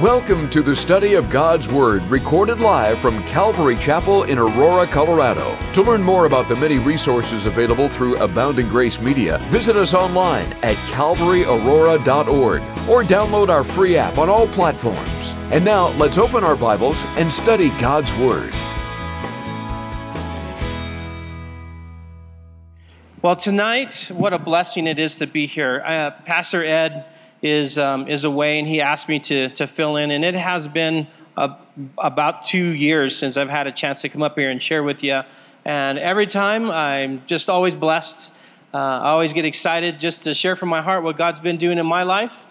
[0.00, 5.56] Welcome to the study of God's Word, recorded live from Calvary Chapel in Aurora, Colorado.
[5.72, 10.52] To learn more about the many resources available through Abounding Grace Media, visit us online
[10.62, 12.60] at calvaryaurora.org
[12.90, 15.32] or download our free app on all platforms.
[15.50, 18.52] And now, let's open our Bibles and study God's Word.
[23.22, 25.82] Well, tonight, what a blessing it is to be here.
[25.86, 27.06] Uh, Pastor Ed
[27.42, 30.10] is, um, is away, and he asked me to, to fill in.
[30.10, 31.56] And it has been a,
[31.98, 35.02] about two years since I've had a chance to come up here and share with
[35.02, 35.22] you.
[35.64, 38.32] And every time, I'm just always blessed.
[38.72, 41.78] Uh, I always get excited just to share from my heart what God's been doing
[41.78, 42.46] in my life,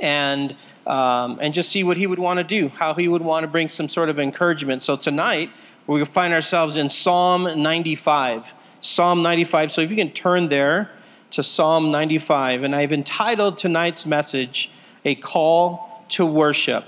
[0.00, 0.56] and
[0.86, 3.48] um, and just see what He would want to do, how He would want to
[3.48, 4.82] bring some sort of encouragement.
[4.82, 5.50] So tonight,
[5.86, 8.54] we find ourselves in Psalm 95.
[8.80, 9.72] Psalm 95.
[9.72, 10.90] So if you can turn there
[11.34, 12.62] to Psalm 95.
[12.62, 14.70] And I've entitled tonight's message,
[15.04, 16.84] A Call to Worship.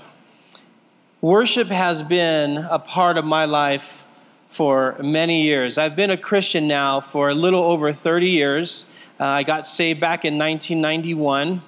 [1.19, 4.05] Worship has been a part of my life
[4.47, 5.77] for many years.
[5.77, 8.85] I've been a Christian now for a little over 30 years.
[9.19, 11.61] Uh, I got saved back in 1991.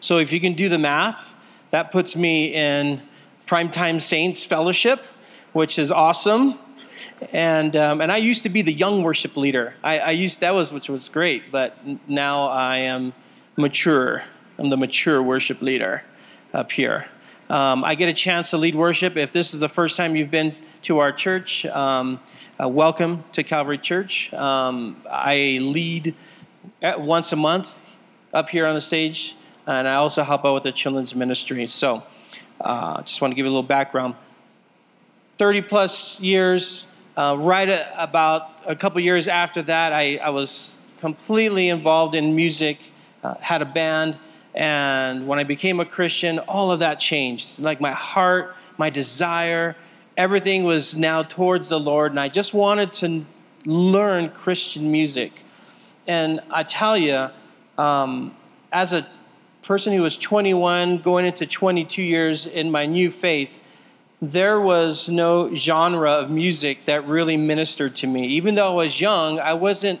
[0.00, 1.34] So if you can do the math,
[1.70, 3.00] that puts me in
[3.46, 5.00] Primetime Saints Fellowship,
[5.54, 6.58] which is awesome
[7.30, 9.74] and um, and I used to be the young worship leader.
[9.82, 11.76] I, I, used that was which was great, but
[12.08, 13.12] now I am
[13.56, 14.24] mature.
[14.58, 16.02] I'm the mature worship leader
[16.52, 17.06] up here.
[17.48, 19.16] Um, I get a chance to lead worship.
[19.16, 22.20] If this is the first time you've been to our church, um,
[22.60, 24.32] uh, welcome to Calvary Church.
[24.32, 26.14] Um, I lead
[26.82, 27.80] once a month
[28.32, 31.66] up here on the stage, and I also help out with the children's ministry.
[31.66, 32.02] So,
[32.60, 34.14] uh, just want to give you a little background.
[35.38, 41.68] 30 plus years uh, right about a couple years after that, I, I was completely
[41.68, 42.78] involved in music,
[43.22, 44.18] uh, had a band,
[44.54, 47.58] and when I became a Christian, all of that changed.
[47.58, 49.76] Like my heart, my desire,
[50.16, 53.24] everything was now towards the Lord, and I just wanted to
[53.64, 55.44] learn Christian music.
[56.06, 57.28] And I tell you,
[57.78, 58.36] um,
[58.72, 59.06] as a
[59.62, 63.60] person who was 21, going into 22 years in my new faith,
[64.22, 68.28] there was no genre of music that really ministered to me.
[68.28, 70.00] Even though I was young, I wasn't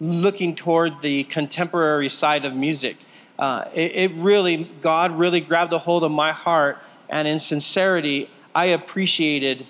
[0.00, 2.96] looking toward the contemporary side of music.
[3.38, 6.78] Uh, it, it, really, God really grabbed a hold of my heart,
[7.08, 9.64] and in sincerity, I appreciated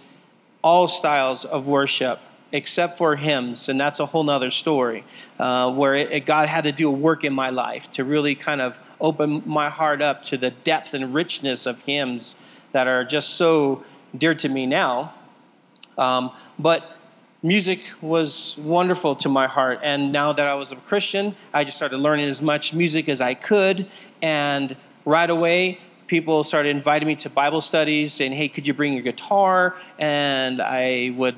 [0.65, 2.21] all styles of worship
[2.53, 5.05] except for hymns, and that's a whole nother story
[5.39, 8.34] uh, where it, it, God had to do a work in my life to really
[8.34, 12.34] kind of open my heart up to the depth and richness of hymns
[12.72, 13.84] that are just so
[14.16, 15.15] dear to me now.
[15.98, 16.97] Um, but
[17.43, 19.81] music was wonderful to my heart.
[19.82, 23.21] And now that I was a Christian, I just started learning as much music as
[23.21, 23.87] I could.
[24.22, 28.93] And right away, people started inviting me to Bible studies, saying, hey, could you bring
[28.93, 29.76] your guitar?
[29.98, 31.37] And I would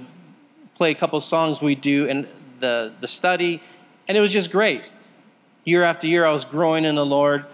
[0.74, 2.26] play a couple songs we do in
[2.58, 3.60] the, the study.
[4.08, 4.82] And it was just great.
[5.64, 7.46] Year after year, I was growing in the Lord.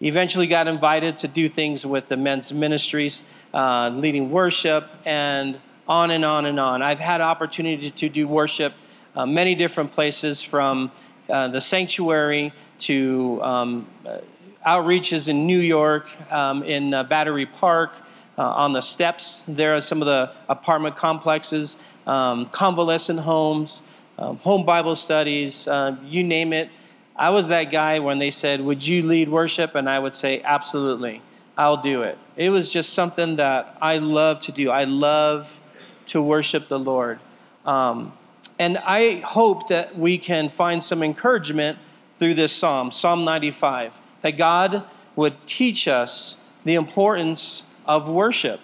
[0.00, 3.22] Eventually got invited to do things with the men's ministries
[3.52, 6.82] uh, leading worship, and on and on and on.
[6.82, 8.74] I've had opportunity to do worship
[9.16, 10.92] uh, many different places, from
[11.28, 14.18] uh, the sanctuary to um, uh,
[14.64, 18.00] outreaches in New York, um, in uh, Battery Park,
[18.36, 19.44] uh, on the steps.
[19.48, 21.76] There are some of the apartment complexes,
[22.06, 23.82] um, convalescent homes,
[24.18, 25.66] um, home Bible studies,
[26.04, 26.70] you name it.
[27.18, 29.74] I was that guy when they said, Would you lead worship?
[29.74, 31.22] And I would say, Absolutely.
[31.56, 32.16] I'll do it.
[32.36, 34.70] It was just something that I love to do.
[34.70, 35.58] I love
[36.06, 37.18] to worship the Lord.
[37.66, 38.12] Um,
[38.60, 41.78] and I hope that we can find some encouragement
[42.18, 44.84] through this psalm, Psalm 95, that God
[45.16, 48.60] would teach us the importance of worship,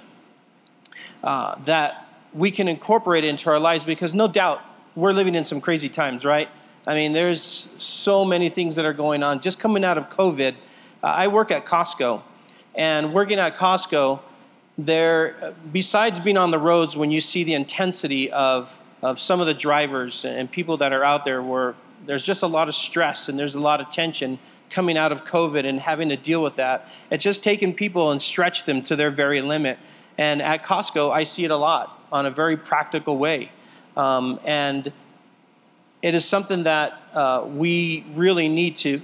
[1.23, 4.61] uh, that we can incorporate into our lives because no doubt
[4.95, 6.49] we're living in some crazy times, right?
[6.87, 9.41] I mean, there's so many things that are going on.
[9.41, 10.53] Just coming out of COVID,
[11.03, 12.21] uh, I work at Costco
[12.75, 14.21] and working at Costco,
[14.77, 19.47] there, besides being on the roads, when you see the intensity of, of some of
[19.47, 23.29] the drivers and people that are out there, where there's just a lot of stress
[23.29, 24.39] and there's a lot of tension
[24.71, 26.89] coming out of COVID and having to deal with that.
[27.11, 29.79] It's just taken people and stretched them to their very limit.
[30.19, 33.53] And at Costco, I see it a lot on a very practical way.
[33.97, 34.93] Um, and
[36.05, 39.01] it is something that uh, we really need to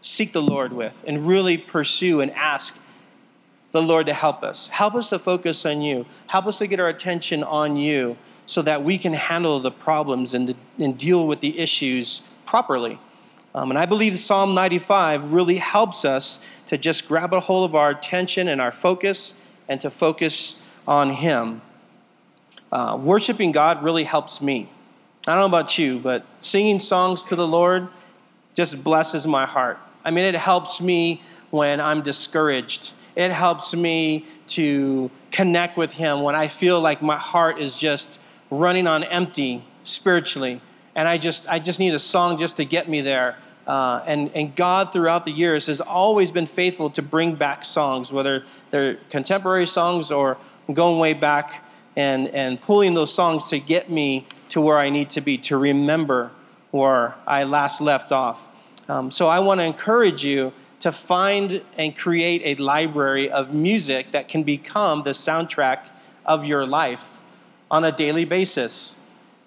[0.00, 2.76] seek the Lord with and really pursue and ask
[3.70, 4.66] the Lord to help us.
[4.66, 6.06] Help us to focus on you.
[6.26, 8.16] Help us to get our attention on you
[8.46, 12.98] so that we can handle the problems and, and deal with the issues properly.
[13.54, 17.76] Um, and I believe Psalm 95 really helps us to just grab a hold of
[17.76, 19.34] our attention and our focus
[19.68, 21.62] and to focus on Him.
[22.72, 24.68] Uh, worshiping God really helps me.
[25.26, 27.88] I don't know about you, but singing songs to the Lord
[28.54, 29.78] just blesses my heart.
[30.04, 32.92] I mean, it helps me when I'm discouraged.
[33.16, 38.20] It helps me to connect with Him when I feel like my heart is just
[38.50, 40.60] running on empty spiritually.
[40.94, 43.36] And I just, I just need a song just to get me there.
[43.66, 48.12] Uh, and, and God, throughout the years, has always been faithful to bring back songs,
[48.12, 50.36] whether they're contemporary songs or
[50.70, 51.63] going way back
[51.96, 55.56] and, and pulling those songs to get me to where I need to be, to
[55.56, 56.30] remember
[56.70, 58.48] where I last left off.
[58.88, 64.12] Um, so I want to encourage you to find and create a library of music
[64.12, 65.88] that can become the soundtrack
[66.26, 67.20] of your life
[67.70, 68.96] on a daily basis.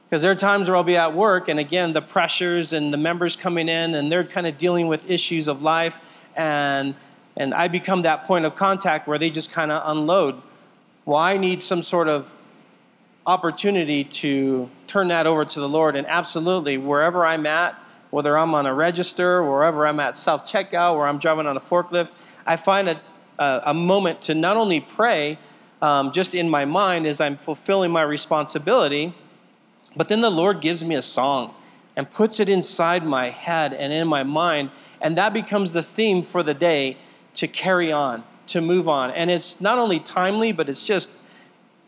[0.06, 2.98] Because there are times where I'll be at work, and again, the pressures and the
[2.98, 6.00] members coming in, and they're kind of dealing with issues of life,
[6.36, 6.96] and
[7.36, 10.42] and I become that point of contact where they just kind of unload.
[11.06, 12.32] Well, I need some sort of
[13.28, 17.80] opportunity to turn that over to the Lord, and absolutely, wherever I'm at,
[18.10, 21.60] whether I'm on a register, wherever I'm at self checkout, where I'm driving on a
[21.60, 22.12] forklift,
[22.46, 23.00] I find a,
[23.38, 25.38] a, a moment to not only pray
[25.84, 29.14] um, just in my mind as I'm fulfilling my responsibility
[29.98, 31.54] but then the Lord gives me a song
[31.96, 34.70] and puts it inside my head and in my mind,
[35.02, 36.98] and that becomes the theme for the day
[37.34, 39.10] to carry on, to move on.
[39.12, 41.12] And it's not only timely, but it's just,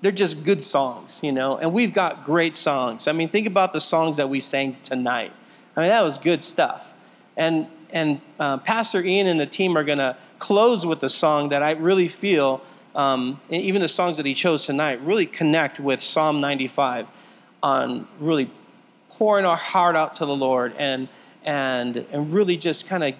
[0.01, 1.57] they're just good songs, you know?
[1.57, 3.07] And we've got great songs.
[3.07, 5.31] I mean, think about the songs that we sang tonight.
[5.75, 6.93] I mean, that was good stuff.
[7.35, 11.49] And, and uh, Pastor Ian and the team are going to close with a song
[11.49, 12.61] that I really feel,
[12.95, 17.07] um, even the songs that he chose tonight, really connect with Psalm 95
[17.61, 18.49] on really
[19.09, 21.09] pouring our heart out to the Lord and
[21.43, 23.15] and and really just kind of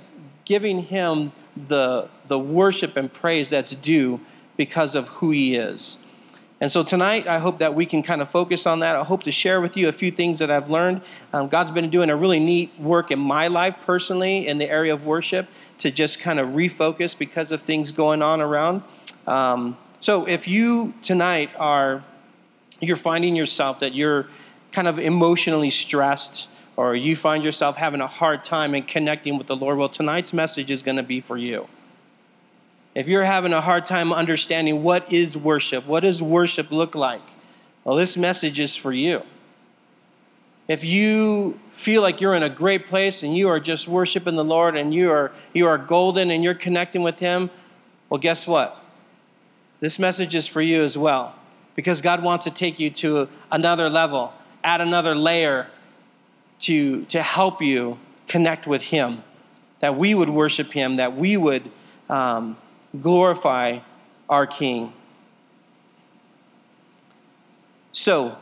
[0.45, 1.31] giving him
[1.67, 4.19] the the worship and praise that's due
[4.55, 5.97] because of who he is.
[6.61, 8.97] And so tonight, I hope that we can kind of focus on that.
[8.97, 11.01] I hope to share with you a few things that I've learned.
[11.31, 14.93] Um, God's been doing a really neat work in my life personally in the area
[14.93, 15.47] of worship
[15.77, 18.83] to just kind of refocus because of things going on around.
[19.25, 22.03] Um, so if you tonight are
[22.81, 24.27] you're finding yourself that you're
[24.71, 26.47] kind of emotionally stressed
[26.77, 30.33] or you find yourself having a hard time in connecting with the Lord, well, tonight's
[30.33, 31.67] message is going to be for you.
[32.99, 37.21] If you're having a hard time understanding what is worship, what does worship look like?
[37.85, 39.23] Well, this message is for you.
[40.67, 44.43] If you feel like you're in a great place and you are just worshiping the
[44.43, 47.49] Lord and you are you are golden and you're connecting with him,
[48.09, 48.83] well guess what?
[49.79, 51.35] This message is for you as well
[51.77, 55.67] because God wants to take you to another level, add another layer
[56.59, 57.97] to, to help you
[58.27, 59.23] connect with Him,
[59.79, 61.71] that we would worship Him, that we would
[62.09, 62.57] um,
[62.99, 63.79] glorify
[64.29, 64.93] our King.
[67.91, 68.37] So,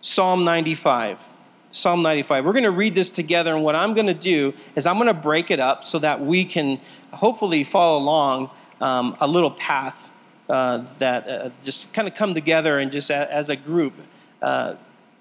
[0.00, 1.22] Psalm 95.
[1.70, 2.44] Psalm 95.
[2.44, 5.08] We're going to read this together, and what I'm going to do is I'm going
[5.08, 6.80] to break it up so that we can
[7.12, 10.10] hopefully follow along um, a little path
[10.48, 13.92] uh, that uh, just kind of come together and just a, as a group
[14.40, 14.76] uh,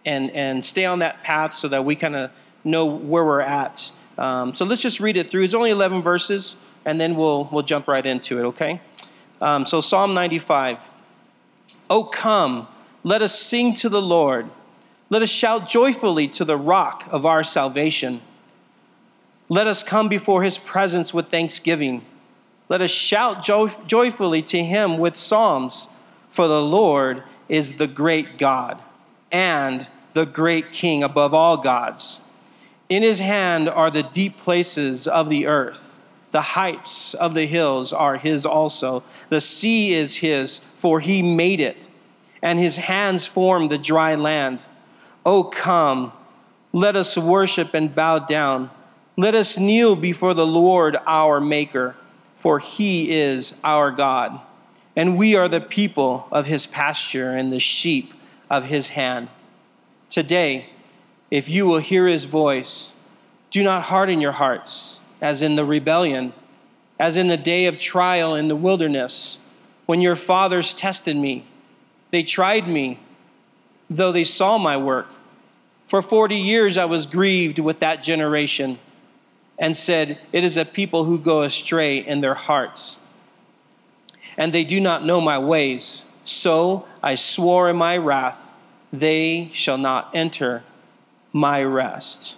[0.06, 2.31] and, and stay on that path so that we kind of
[2.63, 3.92] know where we're at.
[4.18, 5.44] Um, so let's just read it through.
[5.44, 6.56] It's only 11 verses,
[6.87, 8.81] and then we'll, we'll jump right into it, okay?
[9.39, 10.79] Um, so, Psalm 95.
[11.89, 12.67] Oh, come,
[13.03, 14.49] let us sing to the Lord.
[15.11, 18.21] Let us shout joyfully to the rock of our salvation.
[19.47, 22.03] Let us come before his presence with thanksgiving
[22.69, 25.87] let us shout joy- joyfully to him with psalms,
[26.29, 28.81] for the Lord is the great God
[29.31, 32.21] and the great King above all gods.
[32.89, 35.96] In his hand are the deep places of the earth.
[36.31, 39.03] The heights of the hills are his also.
[39.29, 41.77] The sea is his, for he made it,
[42.41, 44.59] and his hands formed the dry land.
[45.25, 46.11] O come,
[46.73, 48.69] let us worship and bow down.
[49.15, 51.95] Let us kneel before the Lord our Maker
[52.37, 54.39] for he is our God,
[54.95, 58.13] and we are the people of his pasture and the sheep
[58.49, 59.27] of his hand.
[60.07, 60.69] Today,
[61.31, 62.93] if you will hear his voice,
[63.49, 66.33] do not harden your hearts, as in the rebellion,
[67.00, 69.40] as in the day of trial in the wilderness,
[69.86, 71.45] when your fathers tested me.
[72.12, 73.00] They tried me,
[73.90, 75.07] though they saw my work.
[75.88, 78.80] For 40 years I was grieved with that generation
[79.57, 83.00] and said, It is a people who go astray in their hearts,
[84.36, 86.06] and they do not know my ways.
[86.26, 88.52] So I swore in my wrath,
[88.92, 90.64] they shall not enter
[91.31, 92.36] my rest.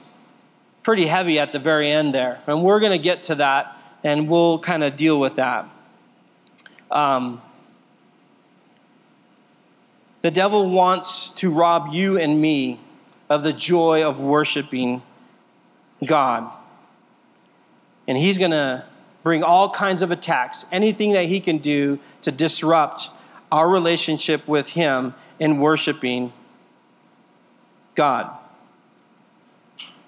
[0.89, 2.41] Pretty heavy at the very end there.
[2.47, 5.69] And we're going to get to that and we'll kind of deal with that.
[6.89, 7.43] Um,
[10.23, 12.79] the devil wants to rob you and me
[13.29, 15.03] of the joy of worshiping
[16.03, 16.51] God.
[18.07, 18.83] And he's going to
[19.21, 23.11] bring all kinds of attacks, anything that he can do to disrupt
[23.51, 26.33] our relationship with him in worshiping
[27.93, 28.38] God.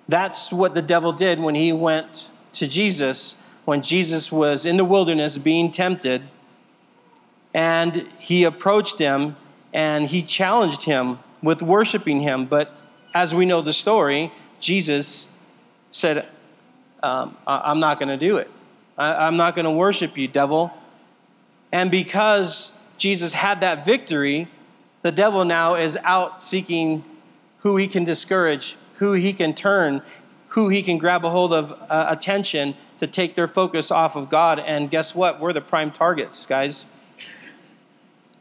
[0.08, 4.86] That's what the devil did when he went to Jesus, when Jesus was in the
[4.86, 6.24] wilderness being tempted.
[7.53, 9.36] And he approached him
[9.74, 12.46] and he challenged him with worshiping him.
[12.46, 12.74] But
[13.13, 15.29] as we know the story, Jesus
[15.91, 16.25] said,
[17.03, 18.50] um, I'm not going to do it.
[18.98, 20.74] I, I'm not going to worship you, devil.
[21.72, 24.48] And because Jesus had that victory,
[25.01, 27.03] the devil now is out seeking
[27.60, 30.00] who he can discourage, who he can turn,
[30.50, 34.29] who he can grab a hold of uh, attention to take their focus off of
[34.29, 34.60] God.
[34.60, 35.39] And guess what?
[35.39, 36.86] We're the prime targets, guys.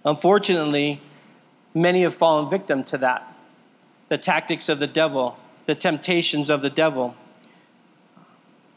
[0.05, 1.01] Unfortunately,
[1.73, 3.27] many have fallen victim to that.
[4.09, 7.17] The tactics of the devil, the temptations of the devil.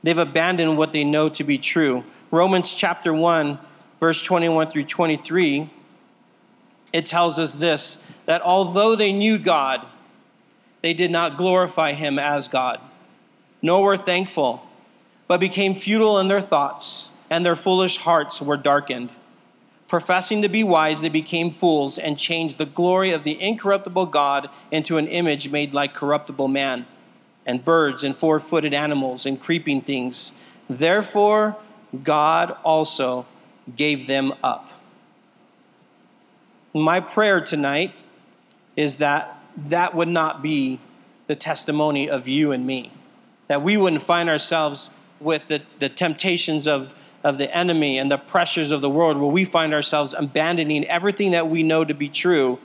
[0.03, 2.05] They've abandoned what they know to be true.
[2.31, 3.59] Romans chapter 1,
[3.99, 5.69] verse 21 through 23,
[6.93, 9.85] it tells us this that although they knew God,
[10.83, 12.79] they did not glorify him as God,
[13.61, 14.67] nor were thankful,
[15.27, 19.09] but became futile in their thoughts, and their foolish hearts were darkened.
[19.87, 24.49] Professing to be wise, they became fools and changed the glory of the incorruptible God
[24.71, 26.85] into an image made like corruptible man,
[27.45, 30.33] and birds, and four footed animals, and creeping things.
[30.69, 31.55] Therefore,
[32.03, 33.25] God also
[33.73, 34.69] gave them up.
[36.73, 37.93] My prayer tonight
[38.75, 40.79] is that that would not be
[41.27, 42.91] the testimony of you and me,
[43.47, 46.93] that we wouldn't find ourselves with the, the temptations of
[47.23, 51.31] of the enemy and the pressures of the world where we find ourselves abandoning everything
[51.31, 52.59] that we know to be true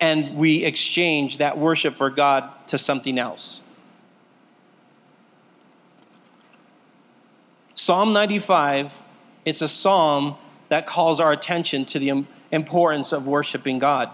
[0.00, 3.62] and we exchange that worship for God to something else.
[7.72, 9.00] Psalm 95,
[9.44, 10.36] it's a psalm
[10.68, 12.08] that calls our attention to the
[12.56, 14.10] importance of worshiping God.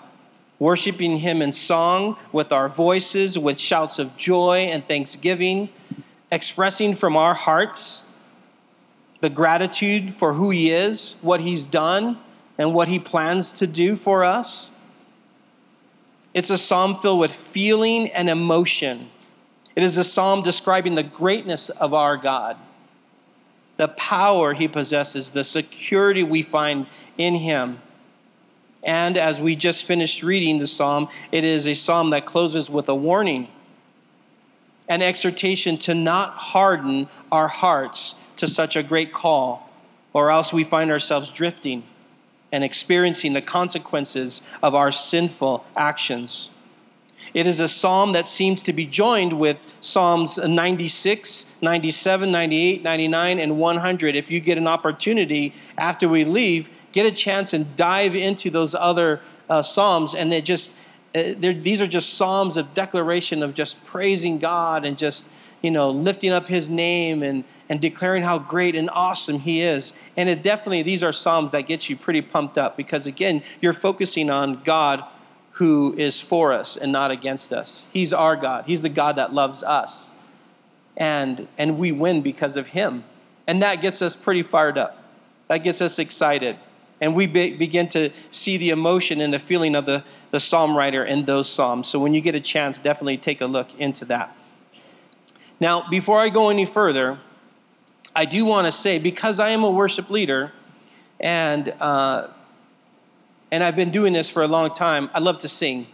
[0.59, 5.71] Worshiping Him in song with our voices, with shouts of joy and thanksgiving
[6.33, 8.09] expressing from our hearts
[9.21, 12.19] the gratitude for who He is, what He's done,
[12.59, 14.73] and what He plans to do for us.
[16.35, 19.11] It's a psalm filled with feeling and emotion.
[19.77, 22.57] It is a psalm describing the greatness of our God,
[23.77, 26.87] the power He possesses, the security we find
[27.19, 27.81] in Him.
[28.83, 32.89] And as we just finished reading the psalm, it is a psalm that closes with
[32.89, 33.49] a warning
[34.89, 39.71] an exhortation to not harden our hearts to such a great call,
[40.13, 41.83] or else we find ourselves drifting
[42.51, 46.51] and experiencing the consequences of our sinful actions.
[47.33, 53.39] It is a psalm that seems to be joined with Psalms 96, 97, 98, 99,
[53.39, 54.17] and 100.
[54.17, 58.75] If you get an opportunity after we leave, get a chance and dive into those
[58.75, 60.75] other uh, Psalms, and they just
[61.15, 65.29] uh, these are just psalms of declaration of just praising God and just,
[65.61, 69.93] you know, lifting up his name and, and declaring how great and awesome he is.
[70.17, 73.75] And it definitely, these are psalms that get you pretty pumped up because, again, you're
[73.75, 75.05] focusing on God
[75.53, 77.87] who is for us and not against us.
[77.93, 80.13] He's our God, He's the God that loves us.
[80.97, 83.05] And, and we win because of Him.
[83.47, 85.03] And that gets us pretty fired up.
[85.49, 86.57] That gets us excited.
[87.03, 90.77] And we be, begin to see the emotion and the feeling of the, the psalm
[90.77, 91.89] writer in those psalms.
[91.89, 94.37] So when you get a chance, definitely take a look into that.
[95.59, 97.19] Now, before I go any further,
[98.15, 100.53] I do want to say because I am a worship leader
[101.19, 102.29] and uh,
[103.51, 105.87] and I've been doing this for a long time, I love to sing.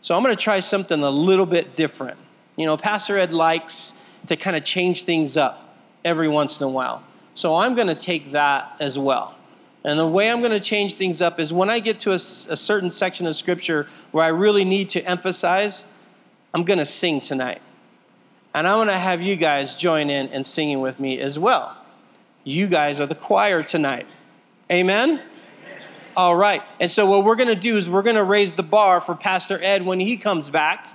[0.00, 2.18] So I'm going to try something a little bit different.
[2.56, 3.94] You know, Pastor Ed likes
[4.26, 7.04] to kind of change things up every once in a while.
[7.34, 9.36] So I'm going to take that as well.
[9.84, 12.14] And the way I'm going to change things up is when I get to a,
[12.14, 15.86] a certain section of scripture where I really need to emphasize,
[16.52, 17.62] I'm going to sing tonight.
[18.52, 21.76] And I want to have you guys join in and singing with me as well.
[22.44, 24.06] You guys are the choir tonight.
[24.70, 25.22] Amen?
[26.16, 26.62] All right.
[26.80, 29.14] And so, what we're going to do is we're going to raise the bar for
[29.14, 30.88] Pastor Ed when he comes back.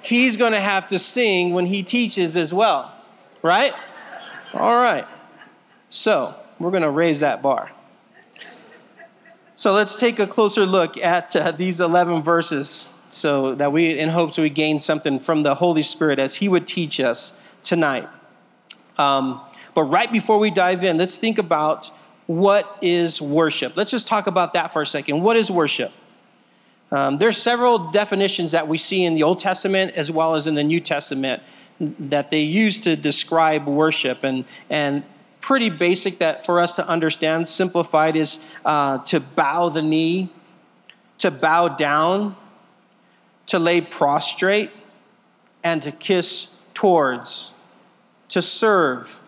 [0.00, 2.92] He's going to have to sing when he teaches as well.
[3.42, 3.74] Right?
[4.54, 5.06] All right.
[5.88, 7.70] So, we're going to raise that bar.
[9.56, 12.90] So let's take a closer look at uh, these 11 verses.
[13.10, 16.66] so that we, in hopes, we gain something from the Holy Spirit as He would
[16.66, 18.08] teach us tonight.
[18.98, 19.40] Um,
[19.74, 21.92] but right before we dive in, let's think about
[22.26, 23.76] what is worship.
[23.76, 25.22] Let's just talk about that for a second.
[25.22, 25.92] What is worship?
[26.90, 30.54] Um, there's several definitions that we see in the Old Testament as well as in
[30.54, 31.42] the New Testament
[31.80, 35.02] that they use to describe worship, and and
[35.44, 37.50] pretty basic that for us to understand.
[37.50, 40.30] Simplified is uh, to bow the knee,
[41.18, 42.34] to bow down,
[43.44, 44.70] to lay prostrate,
[45.62, 47.52] and to kiss towards,
[48.30, 49.20] to serve.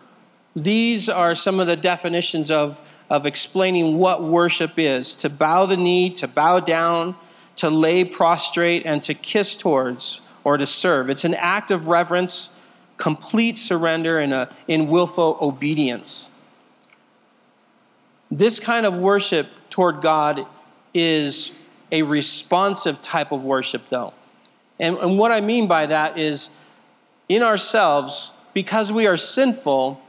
[0.55, 2.81] These are some of the definitions of,
[3.11, 7.15] of explaining what worship is to bow the knee, to bow down,
[7.57, 11.11] to lay prostrate, and to kiss towards or to serve.
[11.11, 12.56] It's an act of reverence,
[12.97, 16.31] complete surrender, and a, in willful obedience.
[18.29, 20.45] This kind of worship toward God
[20.93, 21.53] is
[21.91, 24.13] a responsive type of worship, though.
[24.79, 26.49] And, and what I mean by that is
[27.29, 30.01] in ourselves, because we are sinful,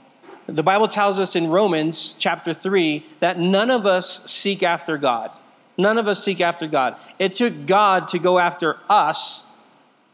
[0.47, 5.31] the Bible tells us in Romans chapter 3 that none of us seek after God.
[5.77, 6.97] None of us seek after God.
[7.19, 9.45] It took God to go after us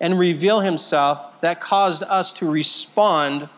[0.05, 3.49] and reveal himself that caused us to respond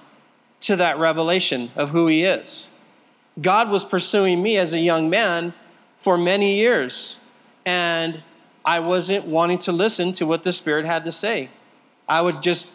[0.61, 2.71] to that revelation of who he is.
[3.43, 5.55] God was pursuing me as a young man
[5.97, 7.19] for many years,
[7.65, 8.23] and
[8.65, 11.51] I wasn't wanting to listen to what the Spirit had to say.
[12.09, 12.69] I would just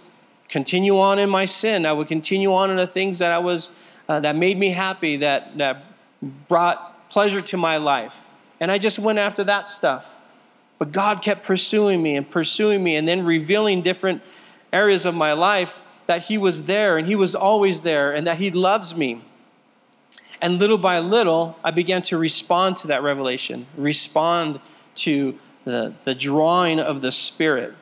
[0.49, 1.85] continue on in my sin.
[1.85, 3.69] I would continue on in the things that I was
[4.09, 5.85] uh, that made me happy, that that
[6.49, 8.19] brought pleasure to my life,
[8.59, 10.17] and I just went after that stuff.
[10.81, 14.23] But God kept pursuing me and pursuing me, and then revealing different
[14.73, 18.39] areas of my life that He was there and He was always there, and that
[18.39, 19.21] He loves me.
[20.41, 24.59] And little by little, I began to respond to that revelation, respond
[24.95, 27.75] to the, the drawing of the Spirit.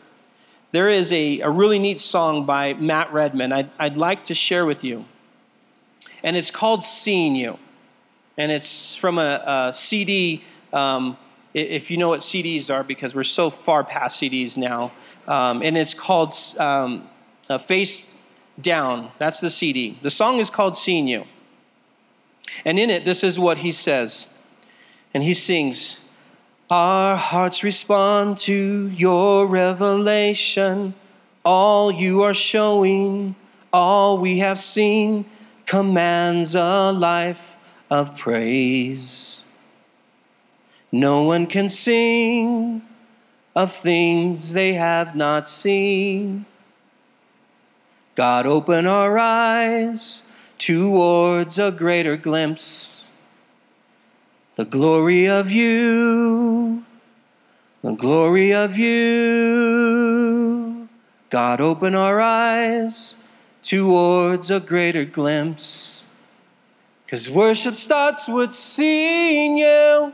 [0.73, 4.65] There is a, a really neat song by Matt Redman I'd, I'd like to share
[4.65, 5.05] with you.
[6.21, 7.59] And it's called Seeing You.
[8.37, 10.43] And it's from a, a CD.
[10.73, 11.17] Um,
[11.53, 14.91] if you know what CDs are, because we're so far past CDs now.
[15.27, 17.07] Um, and it's called um,
[17.61, 18.11] Face
[18.59, 19.11] Down.
[19.17, 19.97] That's the CD.
[20.01, 21.25] The song is called Seeing You.
[22.65, 24.27] And in it, this is what he says.
[25.13, 25.99] And he sings,
[26.69, 30.93] Our hearts respond to your revelation.
[31.45, 33.35] All you are showing,
[33.71, 35.25] all we have seen,
[35.65, 37.55] commands a life
[37.89, 39.45] of praise.
[40.91, 42.81] No one can sing
[43.55, 46.45] of things they have not seen.
[48.15, 50.23] God, open our eyes
[50.57, 53.09] towards a greater glimpse.
[54.55, 56.83] The glory of you,
[57.81, 60.09] the glory of you.
[61.29, 63.15] God, open our eyes
[63.61, 66.05] towards a greater glimpse.
[67.05, 70.13] Because worship starts with seeing you.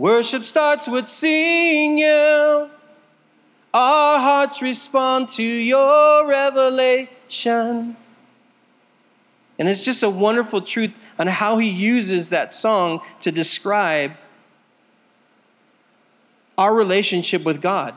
[0.00, 2.70] Worship starts with seeing you.
[3.74, 7.96] Our hearts respond to your revelation.
[9.58, 14.12] And it's just a wonderful truth on how he uses that song to describe
[16.56, 17.94] our relationship with God.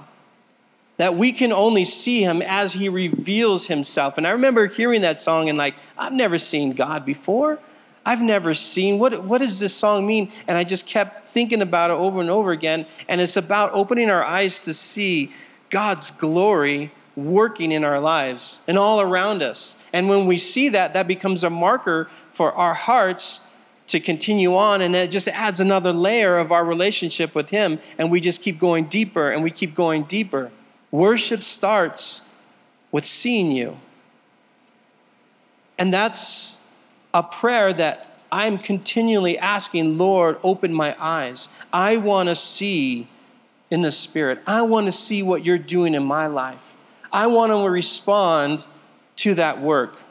[0.97, 4.17] That we can only see him as he reveals himself.
[4.17, 7.59] And I remember hearing that song and, like, I've never seen God before.
[8.05, 10.31] I've never seen what, what does this song mean?
[10.47, 12.85] And I just kept thinking about it over and over again.
[13.07, 15.33] And it's about opening our eyes to see
[15.69, 19.75] God's glory working in our lives and all around us.
[19.93, 23.47] And when we see that, that becomes a marker for our hearts
[23.87, 28.09] to continue on, and it just adds another layer of our relationship with Him, and
[28.09, 30.51] we just keep going deeper and we keep going deeper.
[30.89, 32.25] Worship starts
[32.91, 33.77] with seeing you.
[35.77, 36.59] And that's
[37.13, 41.49] a prayer that I'm continually asking, Lord, open my eyes.
[41.71, 43.07] I want to see
[43.69, 44.39] in the Spirit.
[44.47, 46.73] I want to see what you're doing in my life.
[47.11, 48.65] I want to respond
[49.17, 50.03] to that work.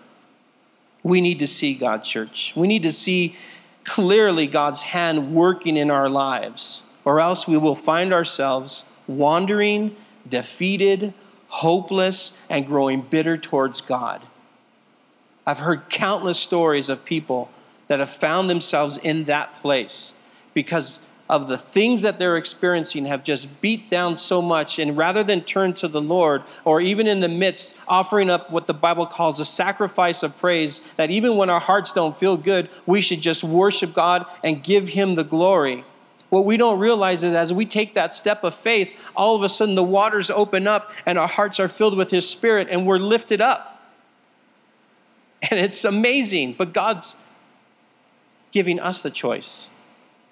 [1.02, 2.52] We need to see God, church.
[2.54, 3.36] We need to see
[3.84, 9.96] clearly God's hand working in our lives, or else we will find ourselves wandering,
[10.28, 11.12] defeated,
[11.48, 14.22] hopeless, and growing bitter towards God.
[15.46, 17.50] I've heard countless stories of people
[17.88, 20.14] that have found themselves in that place
[20.55, 24.78] because of the things that they're experiencing have just beat down so much.
[24.78, 28.66] And rather than turn to the Lord, or even in the midst, offering up what
[28.66, 32.68] the Bible calls a sacrifice of praise, that even when our hearts don't feel good,
[32.85, 35.85] we should just worship God and give Him the glory.
[36.28, 39.48] what we don't realize is as we take that step of faith, all of a
[39.48, 42.98] sudden the waters open up and our hearts are filled with His Spirit and we're
[42.98, 43.71] lifted up.
[45.50, 47.16] And it's amazing, but God's
[48.52, 49.70] giving us the choice.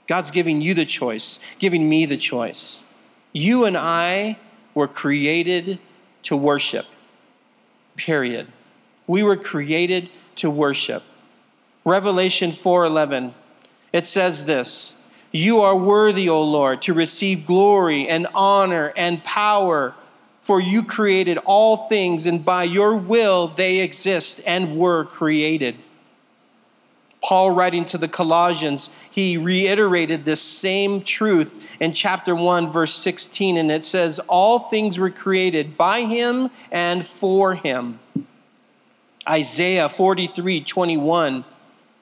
[0.07, 2.85] God's giving you the choice, giving me the choice.
[3.33, 4.39] You and I
[4.75, 5.79] were created
[6.23, 6.87] to worship.
[7.97, 8.49] Period.
[9.07, 11.03] We were created to worship.
[11.85, 13.35] Revelation 4:11
[13.93, 14.95] it says this,
[15.33, 19.95] "You are worthy, O Lord, to receive glory and honor and power,
[20.41, 25.77] for you created all things and by your will they exist and were created."
[27.23, 33.57] Paul writing to the Colossians, he reiterated this same truth in chapter 1, verse 16,
[33.57, 37.99] and it says, All things were created by him and for him.
[39.29, 41.45] Isaiah 43, 21.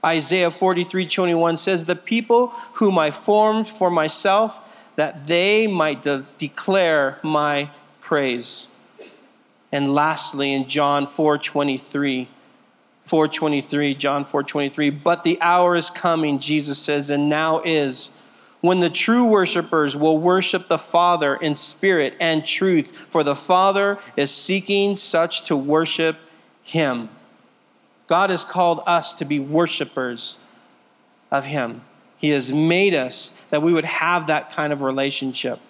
[0.04, 4.60] Isaiah 43, 21 says, The people whom I formed for myself,
[4.94, 7.70] that they might de- declare my
[8.08, 8.68] praise.
[9.70, 12.28] And lastly, in John 4, 23,
[13.02, 18.10] 423 john 423 but the hour is coming jesus says and now is
[18.60, 23.98] when the true worshipers will worship the father in spirit and truth for the father
[24.14, 26.18] is seeking such to worship
[26.68, 27.08] him.
[28.06, 30.38] God has called us to be worshipers
[31.30, 31.82] of him.
[32.16, 35.60] He has made us that we would have that kind of relationship.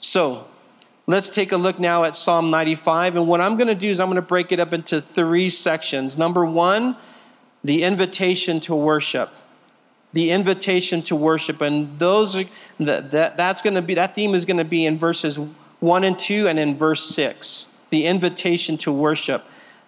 [0.00, 0.46] So
[1.06, 3.16] Let's take a look now at Psalm 95.
[3.16, 5.50] And what I'm going to do is I'm going to break it up into three
[5.50, 6.16] sections.
[6.16, 6.96] Number one,
[7.64, 9.30] the invitation to worship.
[10.12, 11.60] The invitation to worship.
[11.60, 12.44] And those are,
[12.78, 15.38] that, that, that's going to be, that theme is going to be in verses
[15.80, 17.72] one and two and in verse six.
[17.90, 19.44] The invitation to worship.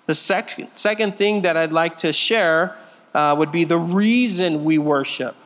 [0.06, 2.76] The sec- second thing that I'd like to share
[3.14, 5.36] uh, would be the reason we worship.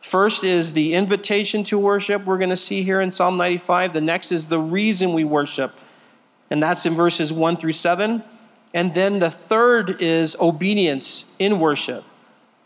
[0.00, 3.92] First is the invitation to worship, we're going to see here in Psalm 95.
[3.92, 5.72] The next is the reason we worship,
[6.50, 8.22] and that's in verses 1 through 7.
[8.74, 12.04] And then the third is obedience in worship.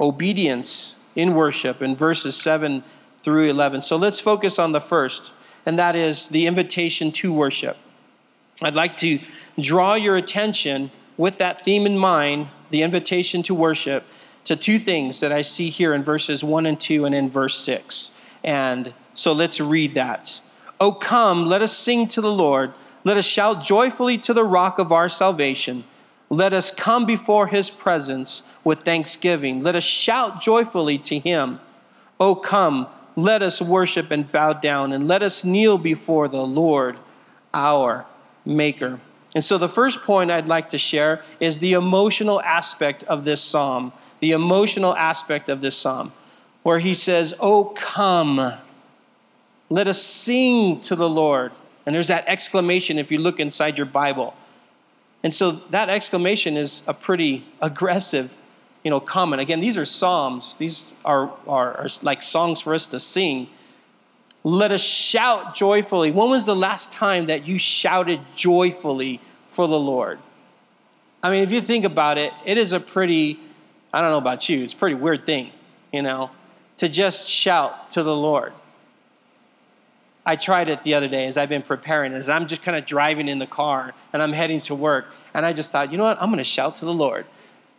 [0.00, 2.82] Obedience in worship in verses 7
[3.22, 3.82] through 11.
[3.82, 5.32] So let's focus on the first,
[5.64, 7.76] and that is the invitation to worship.
[8.62, 9.20] I'd like to
[9.58, 14.04] draw your attention with that theme in mind, the invitation to worship,
[14.50, 17.56] to two things that I see here in verses 1 and 2 and in verse
[17.60, 18.10] 6.
[18.42, 20.40] And so let's read that.
[20.80, 22.72] Oh, come, let us sing to the Lord.
[23.04, 25.84] Let us shout joyfully to the rock of our salvation.
[26.30, 29.62] Let us come before his presence with thanksgiving.
[29.62, 31.60] Let us shout joyfully to him.
[32.18, 36.98] Oh, come, let us worship and bow down, and let us kneel before the Lord,
[37.54, 38.04] our
[38.44, 38.98] Maker.
[39.32, 43.40] And so, the first point I'd like to share is the emotional aspect of this
[43.40, 46.12] psalm the emotional aspect of this psalm,
[46.62, 48.54] where he says, Oh, come,
[49.68, 51.52] let us sing to the Lord.
[51.86, 54.34] And there's that exclamation if you look inside your Bible.
[55.22, 58.32] And so that exclamation is a pretty aggressive,
[58.84, 59.40] you know, comment.
[59.42, 60.56] Again, these are psalms.
[60.56, 63.48] These are, are, are like songs for us to sing.
[64.42, 66.10] Let us shout joyfully.
[66.10, 70.18] When was the last time that you shouted joyfully for the Lord?
[71.22, 73.38] I mean, if you think about it, it is a pretty
[73.92, 75.50] I don't know about you, it's a pretty weird thing,
[75.92, 76.30] you know,
[76.78, 78.52] to just shout to the Lord.
[80.24, 82.84] I tried it the other day as I've been preparing, as I'm just kind of
[82.84, 85.06] driving in the car and I'm heading to work.
[85.34, 86.20] And I just thought, you know what?
[86.20, 87.26] I'm going to shout to the Lord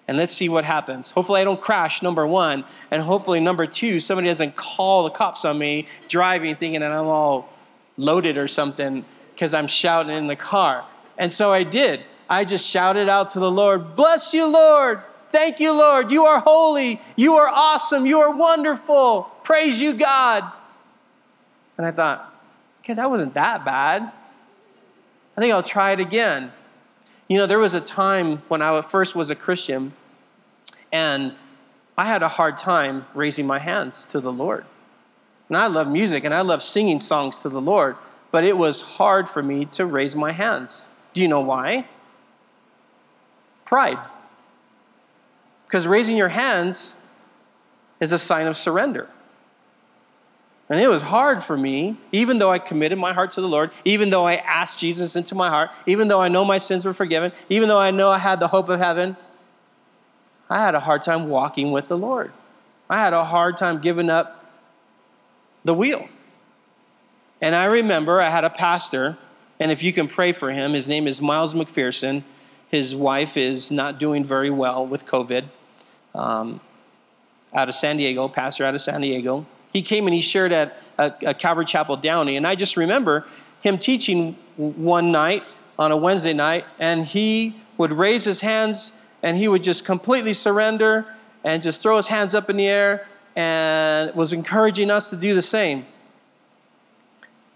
[0.07, 1.11] and let's see what happens.
[1.11, 2.65] Hopefully, I don't crash, number one.
[2.89, 7.05] And hopefully, number two, somebody doesn't call the cops on me driving thinking that I'm
[7.05, 7.47] all
[7.95, 10.83] loaded or something because I'm shouting in the car.
[11.17, 12.03] And so I did.
[12.29, 15.01] I just shouted out to the Lord, Bless you, Lord.
[15.31, 16.11] Thank you, Lord.
[16.11, 16.99] You are holy.
[17.15, 18.05] You are awesome.
[18.05, 19.31] You are wonderful.
[19.43, 20.51] Praise you, God.
[21.77, 22.33] And I thought,
[22.81, 24.11] okay, that wasn't that bad.
[25.35, 26.51] I think I'll try it again.
[27.27, 29.93] You know, there was a time when I first was a Christian,
[30.91, 31.33] and
[31.97, 34.65] I had a hard time raising my hands to the Lord.
[35.47, 37.97] And I love music and I love singing songs to the Lord,
[38.31, 40.87] but it was hard for me to raise my hands.
[41.13, 41.87] Do you know why?
[43.65, 43.99] Pride.
[45.71, 46.97] Because raising your hands
[48.01, 49.07] is a sign of surrender.
[50.69, 53.71] And it was hard for me, even though I committed my heart to the Lord,
[53.85, 56.91] even though I asked Jesus into my heart, even though I know my sins were
[56.91, 59.15] forgiven, even though I know I had the hope of heaven,
[60.49, 62.33] I had a hard time walking with the Lord.
[62.89, 64.51] I had a hard time giving up
[65.63, 66.09] the wheel.
[67.39, 69.17] And I remember I had a pastor,
[69.57, 72.23] and if you can pray for him, his name is Miles McPherson.
[72.67, 75.45] His wife is not doing very well with COVID
[76.15, 76.61] um,
[77.53, 79.45] out of San Diego, pastor out of San Diego.
[79.73, 82.37] He came and he shared at a, a Calvary Chapel Downey.
[82.37, 83.25] And I just remember
[83.61, 85.43] him teaching one night
[85.77, 88.93] on a Wednesday night, and he would raise his hands
[89.23, 91.05] and he would just completely surrender
[91.43, 95.33] and just throw his hands up in the air and was encouraging us to do
[95.33, 95.85] the same.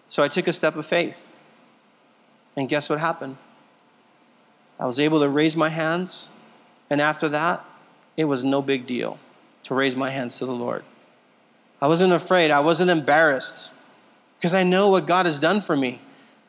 [0.07, 1.31] So I took a step of faith.
[2.55, 3.37] And guess what happened?
[4.79, 6.31] I was able to raise my hands,
[6.89, 7.65] and after that,
[8.17, 9.19] it was no big deal
[9.63, 10.83] to raise my hands to the Lord.
[11.81, 13.73] I wasn't afraid, I wasn't embarrassed
[14.37, 15.99] because I know what God has done for me.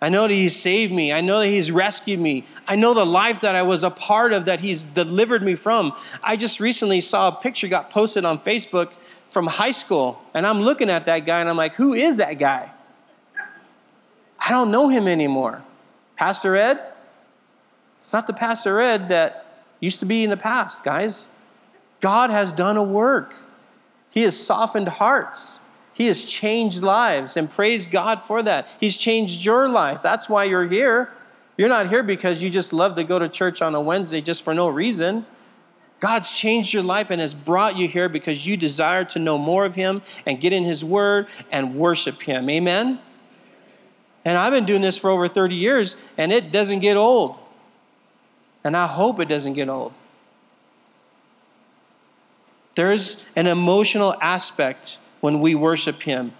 [0.00, 1.12] I know that He's saved me.
[1.12, 2.46] I know that He's rescued me.
[2.66, 5.94] I know the life that I was a part of that He's delivered me from.
[6.22, 8.92] I just recently saw a picture got posted on Facebook
[9.30, 12.34] from high school, and I'm looking at that guy and I'm like, who is that
[12.34, 12.70] guy?
[14.38, 15.64] I don't know him anymore.
[16.16, 16.80] Pastor Ed?
[18.00, 21.26] It's not the Pastor Ed that used to be in the past, guys.
[22.00, 23.34] God has done a work.
[24.10, 25.60] He has softened hearts.
[25.92, 28.68] He has changed lives, and praise God for that.
[28.78, 30.02] He's changed your life.
[30.02, 31.10] That's why you're here.
[31.56, 34.42] You're not here because you just love to go to church on a Wednesday just
[34.42, 35.24] for no reason.
[36.00, 39.64] God's changed your life and has brought you here because you desire to know more
[39.64, 42.50] of Him and get in His Word and worship Him.
[42.50, 43.00] Amen?
[44.26, 47.38] And I've been doing this for over 30 years, and it doesn't get old.
[48.64, 49.94] And I hope it doesn't get old.
[52.76, 56.32] There's an emotional aspect when we worship Him.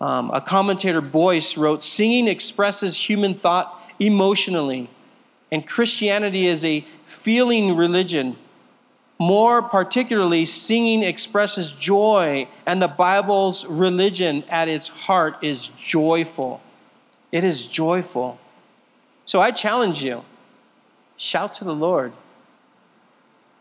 [0.00, 4.88] Um, a commentator, Boice, wrote Singing expresses human thought emotionally,
[5.52, 8.36] and Christianity is a feeling religion.
[9.18, 16.60] More particularly, singing expresses joy, and the Bible's religion at its heart is joyful.
[17.30, 18.38] It is joyful.
[19.24, 20.24] So I challenge you
[21.16, 22.12] shout to the Lord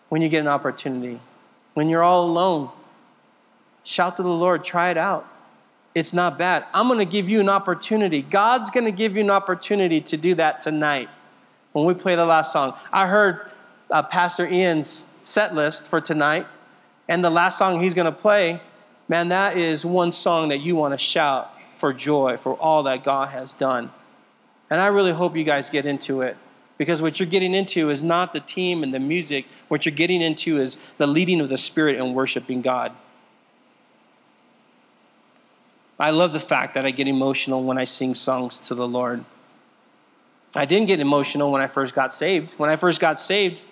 [0.10, 1.20] when you get an opportunity.
[1.74, 2.70] When you're all alone,
[3.84, 5.28] shout to the Lord, try it out.
[5.96, 6.66] It's not bad.
[6.74, 8.22] I'm going to give you an opportunity.
[8.22, 11.10] God's going to give you an opportunity to do that tonight
[11.72, 12.74] when we play the last song.
[12.92, 13.52] I heard
[13.92, 16.48] uh, Pastor Ian's set list for tonight,
[17.08, 18.62] and the last song he's going to play,
[19.08, 23.04] man, that is one song that you want to shout for joy for all that
[23.04, 23.92] God has done.
[24.70, 26.38] And I really hope you guys get into it.
[26.84, 29.46] Because what you're getting into is not the team and the music.
[29.70, 32.92] What you're getting into is the leading of the Spirit and worshiping God.
[35.98, 39.24] I love the fact that I get emotional when I sing songs to the Lord.
[40.54, 42.52] I didn't get emotional when I first got saved.
[42.54, 43.64] When I first got saved,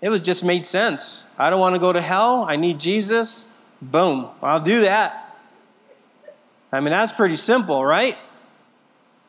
[0.00, 1.26] it was just made sense.
[1.36, 2.46] I don't want to go to hell.
[2.48, 3.48] I need Jesus.
[3.80, 5.36] Boom, I'll do that.
[6.70, 8.16] I mean, that's pretty simple, right?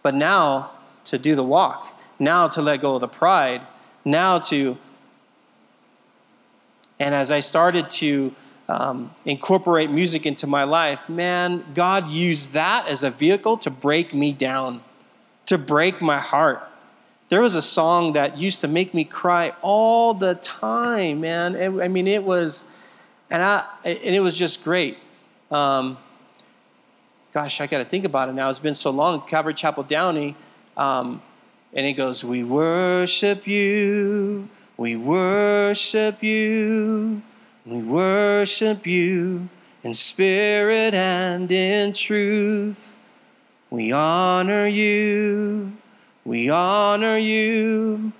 [0.03, 0.69] But now
[1.05, 3.61] to do the walk, now to let go of the pride,
[4.05, 4.77] now to.
[6.99, 8.33] And as I started to
[8.69, 14.13] um, incorporate music into my life, man, God used that as a vehicle to break
[14.13, 14.81] me down,
[15.47, 16.63] to break my heart.
[17.29, 21.81] There was a song that used to make me cry all the time, man.
[21.81, 22.65] I mean, it was,
[23.29, 24.97] and I, and it was just great.
[25.49, 25.97] Um,
[27.33, 28.49] gosh, I got to think about it now.
[28.49, 29.21] It's been so long.
[29.25, 30.35] Calvary Chapel Downey.
[30.77, 31.21] Um,
[31.73, 37.21] and it goes, We worship you, we worship you,
[37.65, 39.49] we worship you
[39.83, 42.93] in spirit and in truth.
[43.69, 45.73] We honor you,
[46.23, 48.13] we honor you,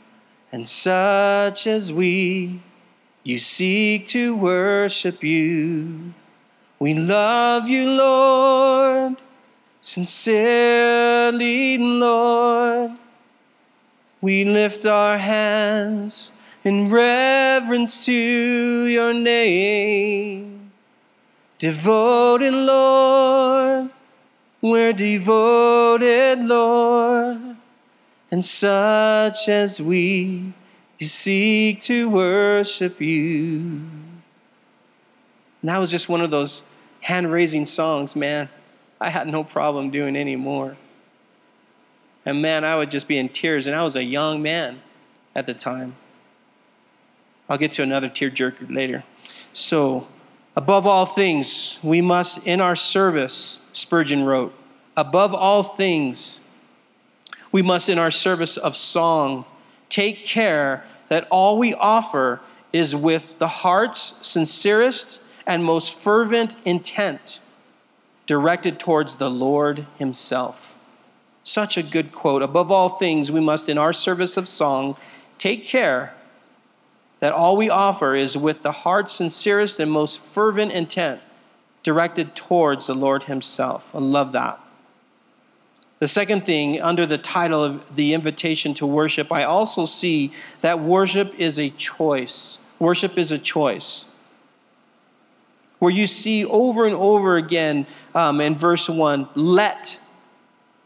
[0.52, 2.60] and such as we,
[3.24, 6.14] you seek to worship you.
[6.80, 9.18] We love you, Lord,
[9.82, 12.98] sincerely, Lord.
[14.24, 16.32] We lift our hands
[16.64, 20.72] in reverence to your name.
[21.60, 23.90] Devoted, Lord,
[24.62, 27.58] we're devoted, Lord,
[28.32, 30.54] and such as we,
[31.00, 33.82] you seek to worship you.
[35.62, 38.48] And that was just one of those hand raising songs, man.
[39.02, 40.78] I had no problem doing anymore.
[42.26, 43.68] And man, I would just be in tears.
[43.68, 44.82] And I was a young man
[45.36, 45.96] at the time.
[47.50, 49.04] I'll get to another tearjerker later.
[49.52, 50.08] So,
[50.56, 54.54] above all things, we must, in our service, Spurgeon wrote,
[54.96, 56.42] above all things,
[57.52, 59.46] we must, in our service of song,
[59.90, 67.40] take care that all we offer is with the heart's sincerest and most fervent intent
[68.26, 70.73] directed towards the Lord Himself.
[71.44, 72.42] Such a good quote.
[72.42, 74.96] Above all things, we must, in our service of song,
[75.38, 76.14] take care
[77.20, 81.22] that all we offer is with the heart's sincerest and most fervent intent
[81.82, 83.94] directed towards the Lord Himself.
[83.94, 84.60] I love that.
[86.00, 90.82] The second thing, under the title of the invitation to worship, I also see that
[90.82, 92.58] worship is a choice.
[92.78, 94.08] Worship is a choice.
[95.80, 100.00] Where you see over and over again um, in verse 1 let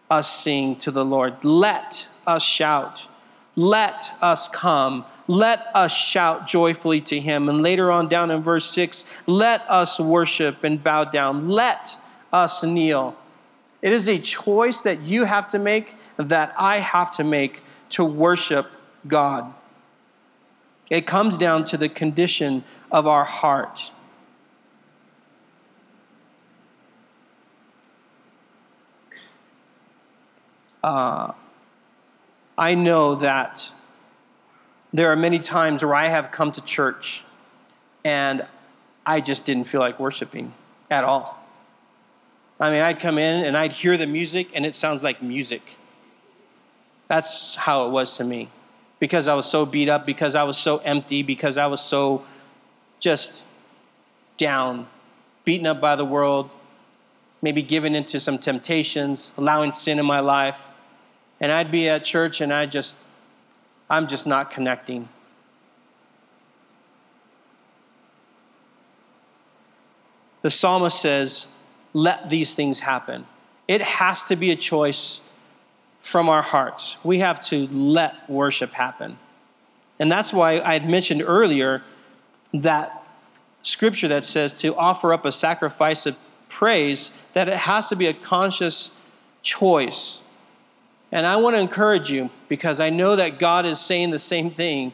[0.09, 3.07] us sing to the Lord, let us shout,
[3.55, 7.49] let us come, let us shout joyfully to him.
[7.49, 11.97] And later on down in verse 6, let us worship and bow down, let
[12.31, 13.15] us kneel.
[13.81, 18.03] It is a choice that you have to make, that I have to make to
[18.03, 18.67] worship
[19.07, 19.53] God.
[20.89, 23.91] It comes down to the condition of our heart.
[30.83, 31.33] Uh,
[32.57, 33.71] I know that
[34.93, 37.23] there are many times where I have come to church
[38.03, 38.45] and
[39.05, 40.53] I just didn't feel like worshiping
[40.89, 41.37] at all.
[42.59, 45.77] I mean, I'd come in and I'd hear the music and it sounds like music.
[47.07, 48.49] That's how it was to me.
[48.99, 52.25] Because I was so beat up, because I was so empty, because I was so
[52.99, 53.43] just
[54.37, 54.87] down,
[55.45, 56.49] beaten up by the world,
[57.41, 60.61] maybe given into some temptations, allowing sin in my life.
[61.39, 62.95] And I'd be at church and I just,
[63.89, 65.09] I'm just not connecting.
[70.41, 71.47] The psalmist says,
[71.93, 73.25] let these things happen.
[73.67, 75.21] It has to be a choice
[75.99, 76.97] from our hearts.
[77.03, 79.19] We have to let worship happen.
[79.99, 81.83] And that's why I had mentioned earlier
[82.53, 83.03] that
[83.61, 86.15] scripture that says to offer up a sacrifice of
[86.49, 88.91] praise, that it has to be a conscious
[89.41, 90.21] choice.
[91.11, 94.51] And I want to encourage you because I know that God is saying the same
[94.51, 94.93] thing.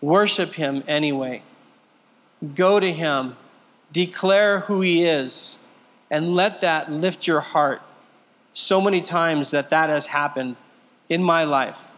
[0.00, 1.42] Worship Him anyway.
[2.54, 3.36] Go to Him
[3.92, 5.58] Declare who He is
[6.10, 7.82] and let that lift your heart.
[8.54, 10.56] So many times that that has happened
[11.08, 11.90] in my life.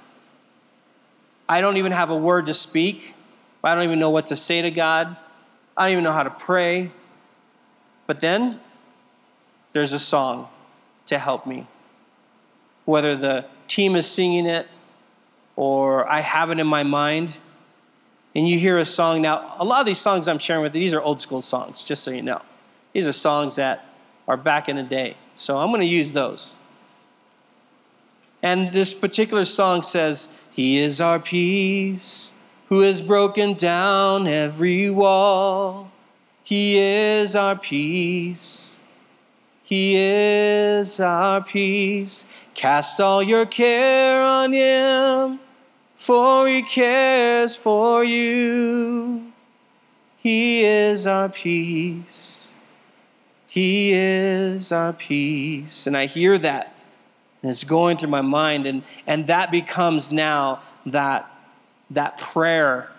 [1.49, 3.15] I don't even have a word to speak.
[3.63, 5.17] I don't even know what to say to God.
[5.77, 6.91] I don't even know how to pray.
[8.07, 8.61] But then
[9.73, 10.49] there's a song
[11.07, 11.67] to help me.
[12.85, 14.69] Whether the team is singing it
[15.57, 17.33] or I have it in my mind,
[18.35, 19.23] and you hear a song.
[19.23, 21.83] Now a lot of these songs i'm sharing with you these are old school songs
[21.83, 22.43] just so you know.
[22.93, 23.85] These are songs that
[24.27, 26.59] are back in the day so i'm going to use those.
[28.43, 32.33] And this particular song says he is our peace
[32.69, 35.91] who has broken down every wall
[36.45, 38.77] he is our peace
[39.65, 45.41] he is our peace cast all your care on him
[46.05, 49.33] for he cares for you.
[50.19, 52.53] He is our peace.
[53.47, 55.87] He is our peace.
[55.87, 56.75] And I hear that,
[57.41, 61.27] and it's going through my mind, and, and that becomes now that,
[61.89, 62.91] that prayer.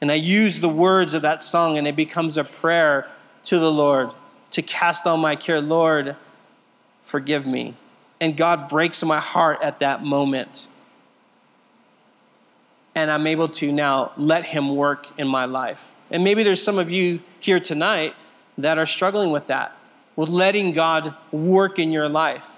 [0.00, 3.08] And I use the words of that song, and it becomes a prayer
[3.44, 4.10] to the Lord
[4.52, 5.60] to cast all my care.
[5.60, 6.16] Lord,
[7.02, 7.74] forgive me.
[8.20, 10.68] And God breaks my heart at that moment
[12.98, 15.92] and I'm able to now let Him work in my life.
[16.10, 18.16] And maybe there's some of you here tonight
[18.58, 19.76] that are struggling with that,
[20.16, 22.48] with letting God work in your life.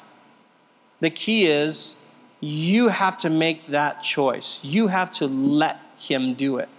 [1.00, 1.96] The key is
[2.40, 4.61] you have to make that choice.
[4.62, 6.70] You have to let Him do it.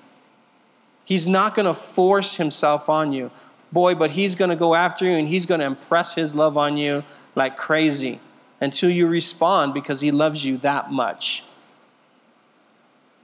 [1.04, 3.32] He's not going to force Himself on you.
[3.72, 6.58] Boy, but He's going to go after you and He's going to impress His love
[6.58, 7.04] on you
[7.36, 8.20] like crazy
[8.60, 11.44] until you respond because He loves you that much.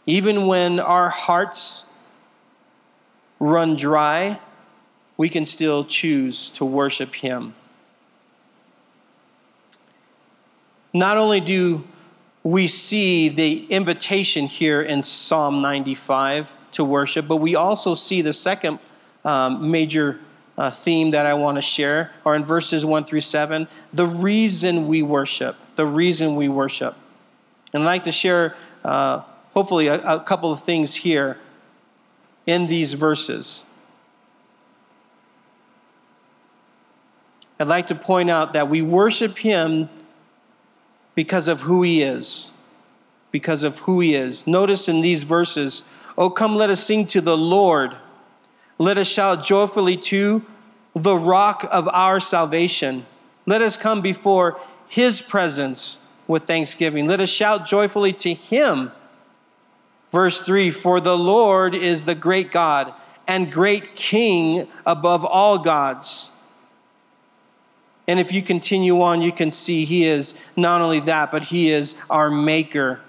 [0.06, 1.92] Even when our hearts
[3.40, 4.40] run dry,
[5.18, 7.54] we can still choose to worship Him.
[10.94, 11.86] Not only do
[12.44, 18.34] we see the invitation here in Psalm 95 to worship, but we also see the
[18.34, 18.80] second
[19.26, 20.20] um, major
[20.58, 24.88] uh, theme that I want to share, are in verses 1 through 7, the reason
[24.88, 25.56] we worship.
[25.76, 26.96] The reason we worship.
[27.74, 29.22] And I'd like to share uh,
[29.54, 31.38] hopefully a, a couple of things here
[32.48, 33.66] in these verses.
[37.60, 39.90] I'd like to point out that we worship Him
[41.14, 42.52] because of who He is.
[43.32, 44.48] Because of who He is.
[44.48, 45.84] Notice in these verses,
[46.18, 47.96] Oh, come, let us sing to the Lord.
[48.78, 50.44] Let us shout joyfully to
[50.96, 53.06] the rock of our salvation.
[53.46, 57.08] Let us come before His presence with thanksgiving.
[57.08, 58.92] Let us shout joyfully to Him
[60.12, 62.94] Verse 3 For the Lord is the great God
[63.28, 66.32] and great king above all gods.
[68.08, 71.72] And if you continue on, you can see he is not only that, but he
[71.72, 73.02] is our maker.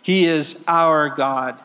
[0.00, 1.60] He is our God.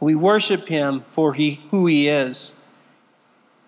[0.00, 2.54] We worship him for he, who he is.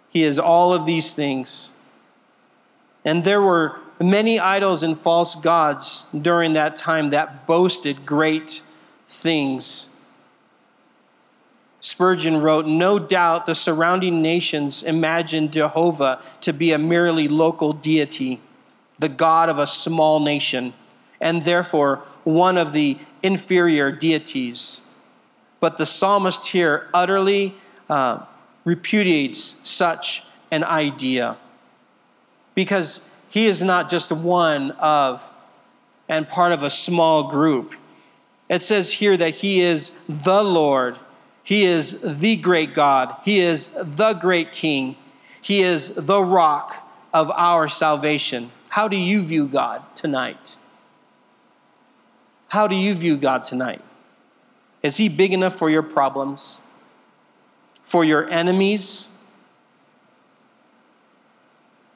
[0.09, 1.73] He is all of these things.
[3.05, 8.63] And there were many idols and false gods during that time that boasted great
[9.07, 9.91] things.
[11.81, 18.41] Spurgeon wrote, No doubt the surrounding nations imagined Jehovah to be a merely local deity,
[18.99, 20.75] the God of a small nation,
[21.21, 24.83] and therefore one of the inferior deities.
[25.63, 27.55] But the psalmist here utterly
[27.89, 28.27] uh,
[28.67, 31.39] repudiates such an idea
[32.55, 35.31] because he is not just one of
[36.09, 37.75] and part of a small group.
[38.51, 40.99] It says here that he is the Lord
[41.43, 43.17] he is the great God.
[43.25, 44.97] He is the great King.
[45.41, 48.53] He is the rock of our salvation.
[48.69, 50.57] How do you view God tonight?
[52.49, 53.83] How do you view God tonight?
[54.83, 56.63] Is He big enough for your problems?
[57.83, 59.09] For your enemies?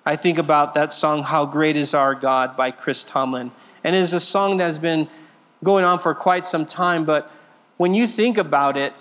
[0.05, 3.51] I think about that song, How Great Is Our God by Chris Tomlin.
[3.83, 5.09] And it is a song that has been
[5.65, 7.31] going on for quite some time, but
[7.77, 8.93] when you think about it,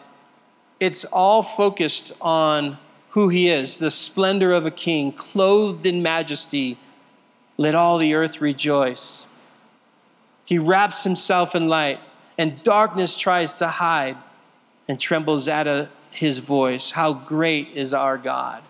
[0.79, 2.77] it's all focused on
[3.11, 6.77] who he is, the splendor of a king, clothed in majesty.
[7.57, 9.27] Let all the earth rejoice.
[10.43, 11.99] He wraps himself in light,
[12.37, 14.17] and darkness tries to hide
[14.87, 16.91] and trembles at a, his voice.
[16.91, 18.63] How great is our God!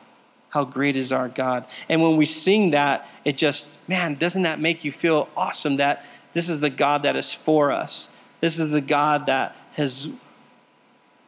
[0.50, 1.66] How great is our God!
[1.90, 6.06] And when we sing that, it just, man, doesn't that make you feel awesome that
[6.34, 8.10] this is the God that is for us?
[8.42, 10.14] This is the God that has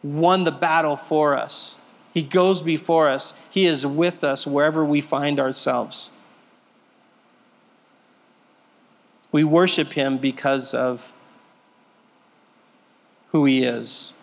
[0.03, 1.79] won the battle for us.
[2.13, 6.11] He goes before us, He is with us wherever we find ourselves.
[9.31, 11.13] We worship Him because of
[13.31, 14.13] who He is.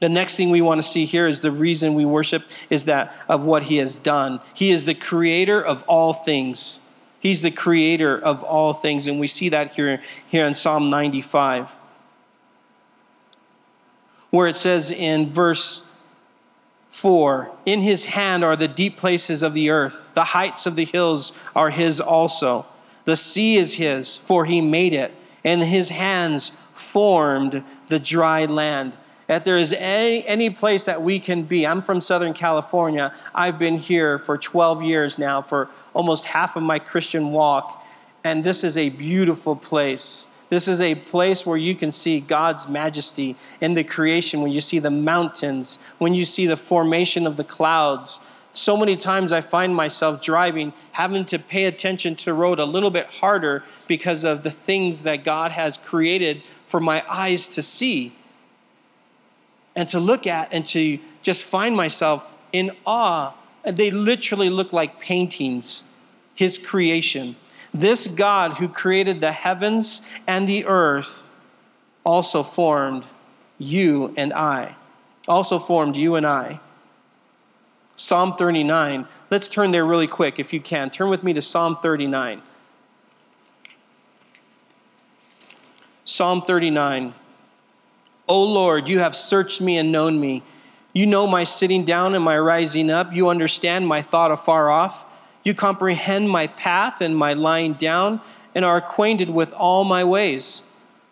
[0.00, 3.14] The next thing we want to see here is the reason we worship is that
[3.28, 4.40] of what He has done.
[4.52, 6.80] He is the creator of all things.
[7.20, 11.76] He's the creator of all things, and we see that here, here in Psalm 95
[14.34, 15.84] where it says in verse
[16.88, 20.84] 4 In his hand are the deep places of the earth, the heights of the
[20.84, 22.66] hills are his also.
[23.04, 28.96] The sea is his, for he made it, and his hands formed the dry land.
[29.28, 33.14] If there is any, any place that we can be, I'm from Southern California.
[33.34, 37.82] I've been here for 12 years now, for almost half of my Christian walk,
[38.22, 40.28] and this is a beautiful place.
[40.50, 44.60] This is a place where you can see God's majesty in the creation, when you
[44.60, 48.20] see the mountains, when you see the formation of the clouds.
[48.52, 52.90] So many times I find myself driving, having to pay attention to road a little
[52.90, 56.42] bit harder because of the things that God has created
[56.74, 58.12] for my eyes to see
[59.76, 63.32] and to look at and to just find myself in awe.
[63.64, 65.84] They literally look like paintings,
[66.34, 67.36] His creation.
[67.72, 71.30] This God who created the heavens and the earth
[72.02, 73.06] also formed
[73.56, 74.74] you and I.
[75.28, 76.58] Also formed you and I.
[77.94, 79.06] Psalm 39.
[79.30, 80.90] Let's turn there really quick if you can.
[80.90, 82.42] Turn with me to Psalm 39.
[86.06, 87.14] Psalm 39.
[88.28, 90.42] O Lord, you have searched me and known me.
[90.92, 93.12] You know my sitting down and my rising up.
[93.12, 95.04] You understand my thought afar off.
[95.44, 98.20] You comprehend my path and my lying down,
[98.54, 100.62] and are acquainted with all my ways.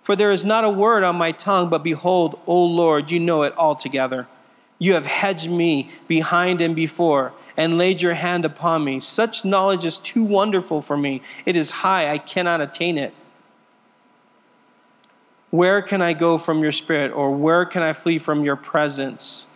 [0.02, 3.42] For there is not a word on my tongue, but behold, O Lord, you know
[3.42, 4.26] it altogether.
[4.78, 9.00] You have hedged me behind and before, and laid your hand upon me.
[9.00, 11.22] Such knowledge is too wonderful for me.
[11.46, 13.14] It is high, I cannot attain it.
[15.52, 19.48] Where can I go from your spirit, or where can I flee from your presence?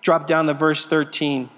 [0.00, 1.50] Drop down to verse 13.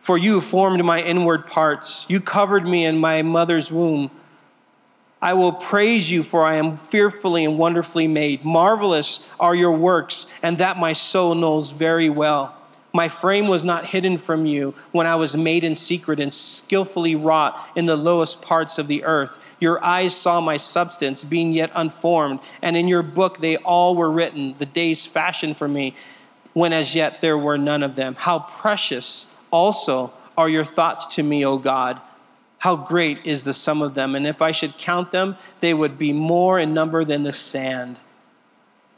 [0.00, 2.04] For you formed my inward parts.
[2.10, 4.10] You covered me in my mother's womb.
[5.22, 8.44] I will praise you, for I am fearfully and wonderfully made.
[8.44, 12.54] Marvelous are your works, and that my soul knows very well.
[12.92, 17.16] My frame was not hidden from you when I was made in secret and skillfully
[17.16, 19.38] wrought in the lowest parts of the earth.
[19.60, 24.10] Your eyes saw my substance, being yet unformed, and in your book they all were
[24.10, 25.94] written, the days fashioned for me,
[26.54, 28.16] when as yet there were none of them.
[28.18, 32.00] How precious also are your thoughts to me, O God.
[32.58, 35.98] How great is the sum of them, and if I should count them, they would
[35.98, 37.98] be more in number than the sand.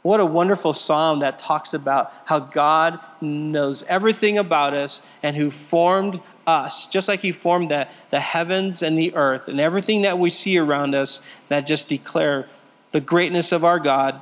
[0.03, 5.49] What a wonderful psalm that talks about how God knows everything about us and who
[5.49, 10.19] formed us, just like He formed the, the heavens and the earth and everything that
[10.19, 12.47] we see around us that just declare
[12.91, 14.21] the greatness of our God.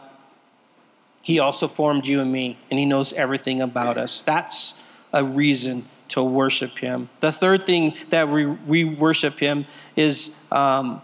[1.23, 4.21] He also formed you and me, and He knows everything about us.
[4.21, 7.09] That's a reason to worship Him.
[7.21, 9.65] The third thing that we, we worship Him
[9.95, 11.01] is um,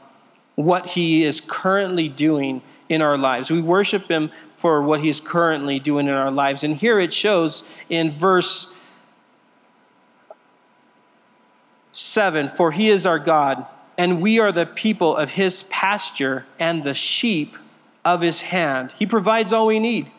[0.53, 3.51] what He is currently doing in our lives.
[3.51, 6.63] We worship Him for what He's currently doing in our lives.
[6.63, 8.75] And here it shows in verse
[11.91, 13.65] 7 For He is our God,
[13.97, 17.55] and we are the people of His pasture and the sheep
[18.05, 18.91] of His hand.
[18.91, 20.11] He provides all we need.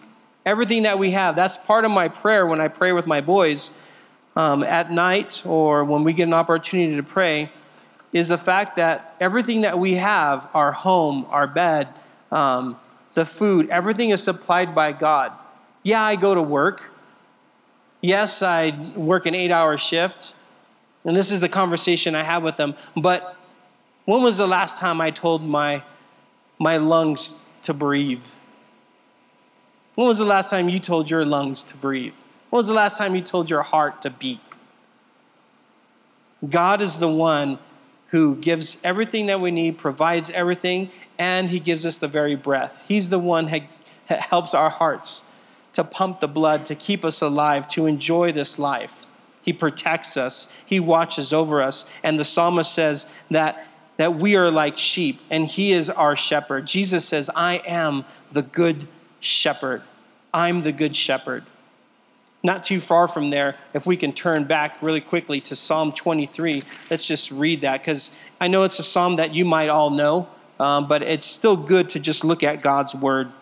[0.45, 1.37] Everything that we have.
[1.37, 3.71] That's part of my prayer when I pray with my boys
[4.35, 7.51] um, at night or when we get an opportunity to pray
[8.13, 11.89] is the fact that everything that we have our home, our bed,
[12.31, 12.79] um,
[13.15, 15.33] the food, everything is supplied by God.
[15.83, 16.91] Yeah, I go to work.
[18.01, 20.35] Yes, I work an eight hour shift.
[21.05, 22.75] And this is the conversation I have with them.
[22.97, 23.37] But
[24.05, 25.83] when was the last time I told my,
[26.59, 28.25] my lungs to breathe?
[29.95, 32.15] When was the last time you told your lungs to breathe?
[32.51, 34.41] When was the last time you told your heart to beat?
[36.49, 37.59] God is the one
[38.09, 42.85] who gives everything that we need, provides everything, and He gives us the very breath.
[42.87, 43.47] He's the one
[44.09, 45.25] that helps our hearts
[45.75, 49.07] to pump the blood, to keep us alive, to enjoy this life.
[49.43, 51.89] He protects us, He watches over us.
[52.03, 53.67] And the psalmist says that,
[53.97, 56.67] that we are like sheep, and He is our shepherd.
[56.67, 58.89] Jesus says, I am the good
[59.21, 59.83] shepherd.
[60.33, 61.45] I'm the good shepherd.
[62.43, 66.63] Not too far from there, if we can turn back really quickly to Psalm 23,
[66.91, 70.29] let's just read that because I know it's a psalm that you might all know,
[70.59, 73.33] um, but it's still good to just look at God's word.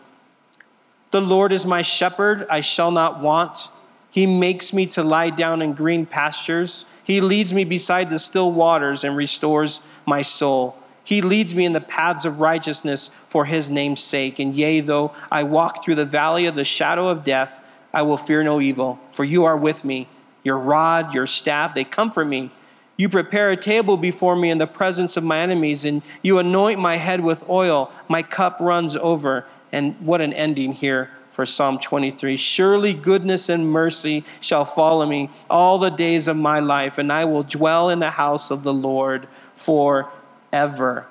[1.11, 3.71] The Lord is my shepherd, I shall not want.
[4.11, 6.87] He makes me to lie down in green pastures.
[7.05, 10.77] He leads me beside the still waters and restores my soul.
[11.05, 14.39] He leads me in the paths of righteousness for his name's sake.
[14.39, 17.63] And yea, though I walk through the valley of the shadow of death,
[17.93, 20.09] I will fear no evil, for you are with me.
[20.43, 22.51] Your rod, your staff, they comfort me.
[22.97, 26.81] You prepare a table before me in the presence of my enemies, and you anoint
[26.81, 27.91] my head with oil.
[28.09, 29.45] My cup runs over.
[29.73, 32.39] And what an ending here for Psalm 23.
[32.39, 37.27] Surely goodness and mercy shall follow me all the days of my life, and I
[37.27, 41.07] will dwell in the house of the Lord forever.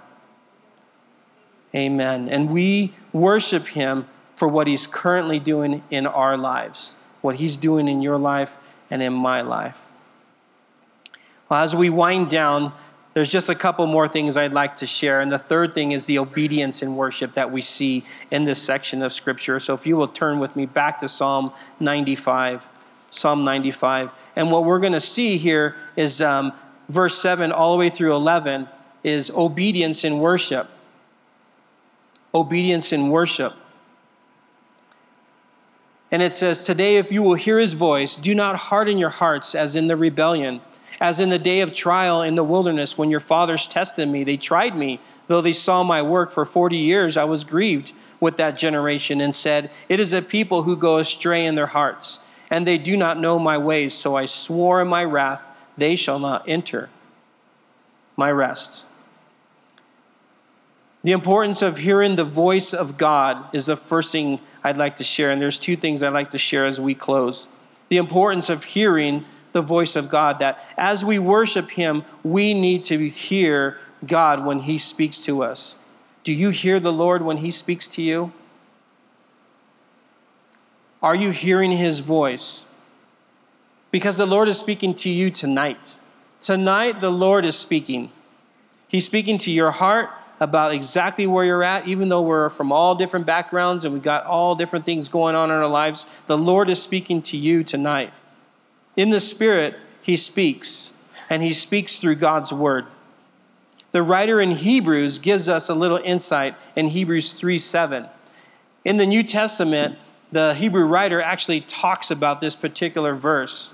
[1.75, 2.29] Amen.
[2.29, 7.87] And we worship him for what He's currently doing in our lives, what He's doing
[7.87, 8.57] in your life
[8.89, 9.84] and in my life.
[11.49, 12.73] Well, as we wind down,
[13.13, 15.21] there's just a couple more things I'd like to share.
[15.21, 19.01] And the third thing is the obedience in worship that we see in this section
[19.01, 19.59] of Scripture.
[19.59, 22.67] So if you will turn with me back to Psalm 95,
[23.11, 24.11] Psalm 95.
[24.35, 26.51] And what we're going to see here is um,
[26.89, 28.67] verse 7 all the way through 11
[29.05, 30.67] is obedience in worship.
[32.33, 33.53] Obedience in worship.
[36.11, 39.55] And it says, Today, if you will hear his voice, do not harden your hearts
[39.55, 40.59] as in the rebellion,
[40.99, 44.23] as in the day of trial in the wilderness when your fathers tested me.
[44.23, 47.17] They tried me, though they saw my work for 40 years.
[47.17, 51.45] I was grieved with that generation and said, It is a people who go astray
[51.45, 52.19] in their hearts,
[52.49, 53.93] and they do not know my ways.
[53.93, 55.45] So I swore in my wrath,
[55.77, 56.89] they shall not enter
[58.15, 58.85] my rest.
[61.03, 65.03] The importance of hearing the voice of God is the first thing I'd like to
[65.03, 65.29] share.
[65.29, 67.47] And there's two things I'd like to share as we close.
[67.89, 69.23] The importance of hearing
[69.55, 74.59] the voice of God, that as we worship Him, we need to hear God when
[74.59, 75.77] He speaks to us.
[76.25, 78.33] Do you hear the Lord when He speaks to you?
[81.01, 82.65] Are you hearing His voice?
[83.91, 86.01] Because the Lord is speaking to you tonight.
[86.41, 88.11] Tonight, the Lord is speaking.
[88.89, 90.09] He's speaking to your heart
[90.41, 94.25] about exactly where you're at, even though we're from all different backgrounds and we've got
[94.25, 96.05] all different things going on in our lives.
[96.27, 98.11] The Lord is speaking to you tonight.
[98.95, 100.91] In the Spirit, He speaks,
[101.29, 102.85] and He speaks through God's Word.
[103.91, 108.07] The writer in Hebrews gives us a little insight in Hebrews 3 7.
[108.83, 109.97] In the New Testament,
[110.31, 113.73] the Hebrew writer actually talks about this particular verse.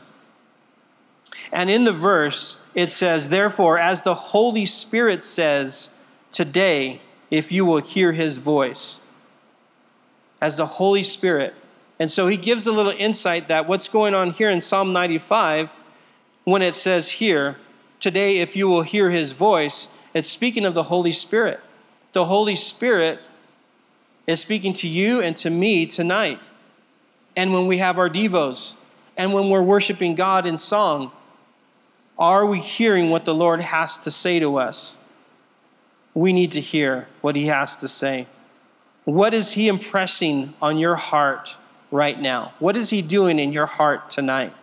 [1.51, 5.89] And in the verse, it says, Therefore, as the Holy Spirit says,
[6.31, 9.01] today if you will hear his voice
[10.41, 11.53] as the Holy Spirit.
[12.01, 15.71] And so he gives a little insight that what's going on here in Psalm 95,
[16.45, 17.57] when it says here,
[17.99, 21.59] today if you will hear his voice, it's speaking of the Holy Spirit.
[22.13, 23.19] The Holy Spirit
[24.25, 26.39] is speaking to you and to me tonight.
[27.35, 28.73] And when we have our Devos,
[29.15, 31.11] and when we're worshiping God in song,
[32.17, 34.97] are we hearing what the Lord has to say to us?
[36.15, 38.25] We need to hear what He has to say.
[39.05, 41.57] What is He impressing on your heart
[41.91, 42.53] right now?
[42.59, 44.53] What is He doing in your heart tonight?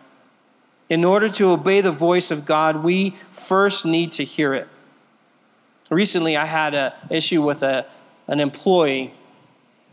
[0.89, 4.67] In order to obey the voice of God, we first need to hear it.
[5.91, 7.85] Recently, I had an issue with a,
[8.27, 9.13] an employee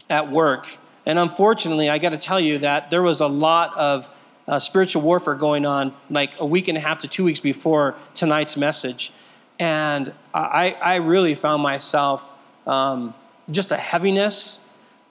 [0.09, 0.79] at work.
[1.05, 4.11] And unfortunately, I got to tell you that there was a lot of
[4.49, 7.95] uh, spiritual warfare going on like a week and a half to two weeks before
[8.15, 9.13] tonight's message.
[9.59, 12.25] And I, I really found myself
[12.67, 13.15] um,
[13.51, 14.61] just a heaviness.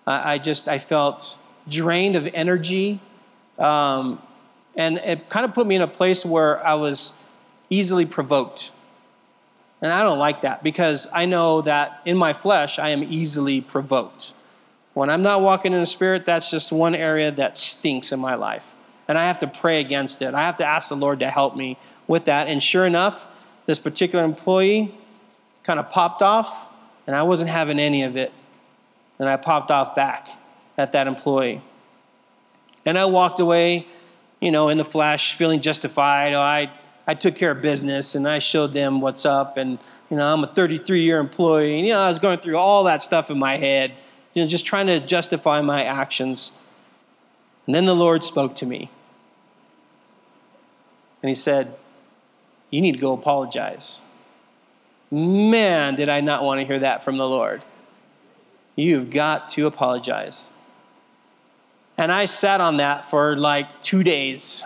[0.08, 3.00] I just, I felt drained of energy.
[3.58, 4.22] Um,
[4.76, 7.14] and it kind of put me in a place where I was
[7.70, 8.72] easily provoked.
[9.82, 13.62] And I don't like that because I know that in my flesh, I am easily
[13.62, 14.34] provoked.
[14.94, 18.36] When I'm not walking in the Spirit, that's just one area that stinks in my
[18.36, 18.74] life.
[19.08, 20.34] And I have to pray against it.
[20.34, 22.48] I have to ask the Lord to help me with that.
[22.48, 23.26] And sure enough,
[23.66, 24.96] this particular employee
[25.64, 26.68] kind of popped off,
[27.06, 28.32] and I wasn't having any of it.
[29.20, 30.30] And I popped off back
[30.78, 31.62] at that employee.
[32.86, 33.88] And I walked away,
[34.40, 36.34] you know, in the flesh, feeling justified.
[36.34, 36.72] Oh, I,
[37.08, 39.58] I took care of business and I showed them what's up.
[39.58, 41.78] And, you know, I'm a 33 year employee.
[41.78, 43.94] And, you know, I was going through all that stuff in my head,
[44.34, 46.52] you know, just trying to justify my actions.
[47.66, 48.92] And then the Lord spoke to me.
[51.24, 51.76] And He said,
[52.70, 54.04] You need to go apologize.
[55.10, 57.64] Man, did I not want to hear that from the Lord.
[58.76, 60.50] You've got to apologize.
[61.98, 64.64] And I sat on that for like two days,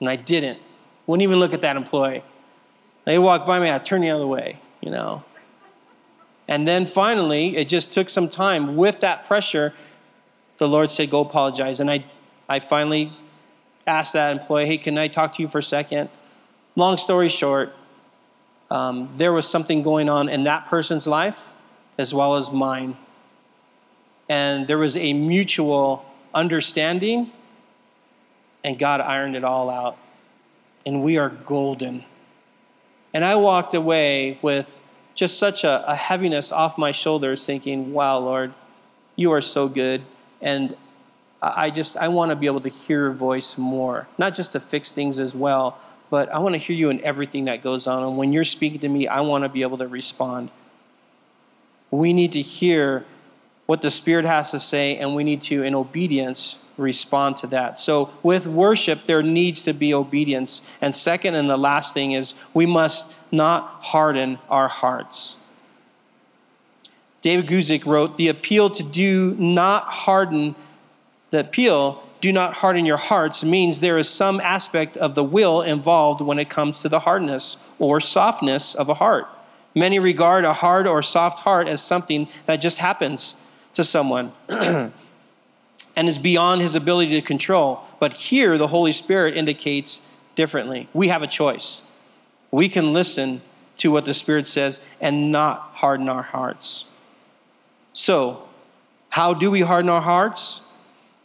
[0.00, 0.60] and I didn't.
[1.06, 2.22] Wouldn't even look at that employee.
[3.04, 5.24] They walked by me, I turned the other way, you know.
[6.48, 8.76] And then finally, it just took some time.
[8.76, 9.74] With that pressure,
[10.58, 11.80] the Lord said, Go apologize.
[11.80, 12.04] And I,
[12.48, 13.12] I finally
[13.86, 16.08] asked that employee, Hey, can I talk to you for a second?
[16.76, 17.74] Long story short,
[18.70, 21.52] um, there was something going on in that person's life
[21.98, 22.96] as well as mine.
[24.28, 26.04] And there was a mutual
[26.36, 27.32] understanding,
[28.62, 29.96] and God ironed it all out.
[30.84, 32.04] And we are golden.
[33.12, 34.82] And I walked away with
[35.16, 38.52] just such a, a heaviness off my shoulders, thinking, wow, Lord,
[39.16, 40.02] you are so good.
[40.40, 40.76] And
[41.42, 44.60] I just, I want to be able to hear your voice more, not just to
[44.60, 45.78] fix things as well,
[46.10, 48.02] but I want to hear you in everything that goes on.
[48.02, 50.50] And when you're speaking to me, I want to be able to respond.
[51.90, 53.04] We need to hear
[53.66, 57.80] what the Spirit has to say, and we need to, in obedience, respond to that.
[57.80, 60.62] So, with worship, there needs to be obedience.
[60.80, 65.44] And second, and the last thing is, we must not harden our hearts.
[67.22, 70.54] David Guzik wrote, The appeal to do not harden,
[71.30, 75.60] the appeal, do not harden your hearts, means there is some aspect of the will
[75.60, 79.26] involved when it comes to the hardness or softness of a heart.
[79.74, 83.34] Many regard a hard or soft heart as something that just happens
[83.76, 84.92] to someone and
[85.96, 87.82] is beyond his ability to control.
[88.00, 90.00] But here, the Holy Spirit indicates
[90.34, 90.88] differently.
[90.94, 91.82] We have a choice.
[92.50, 93.42] We can listen
[93.78, 96.90] to what the Spirit says and not harden our hearts.
[97.92, 98.48] So,
[99.10, 100.66] how do we harden our hearts?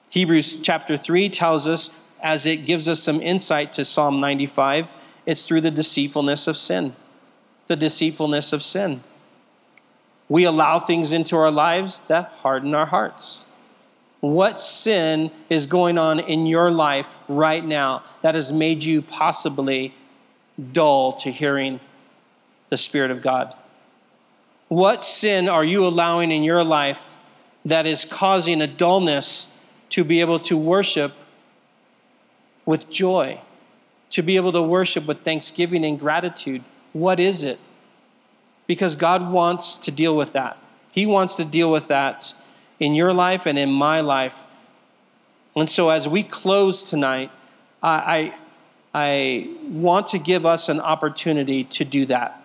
[0.10, 1.92] Hebrews chapter 3 tells us,
[2.22, 4.92] as it gives us some insight to Psalm 95,
[5.26, 6.96] it's through the deceitfulness of sin.
[7.68, 9.04] The deceitfulness of sin
[10.32, 13.48] we allow things into our lives that harden our hearts.
[14.22, 19.94] What sin is going on in your life right now that has made you possibly
[20.72, 21.82] dull to hearing
[22.70, 23.54] the Spirit of God?
[24.70, 27.18] What sin are you allowing in your life
[27.66, 29.50] that is causing a dullness
[29.90, 31.12] to be able to worship
[32.66, 33.42] with joy,
[34.12, 36.64] to be able to worship with thanksgiving and gratitude?
[36.94, 37.60] What is it?
[38.68, 40.58] Because God wants to deal with that.
[40.92, 42.34] He wants to deal with that
[42.80, 44.44] in your life and in my life.
[45.56, 47.32] And so, as we close tonight,
[47.84, 48.34] I,
[48.94, 52.42] I, I want to give us an opportunity to do that.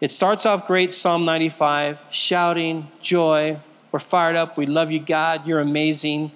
[0.00, 3.58] It starts off great, Psalm 95, shouting, joy.
[3.90, 4.56] We're fired up.
[4.56, 5.46] We love you, God.
[5.46, 6.30] You're amazing.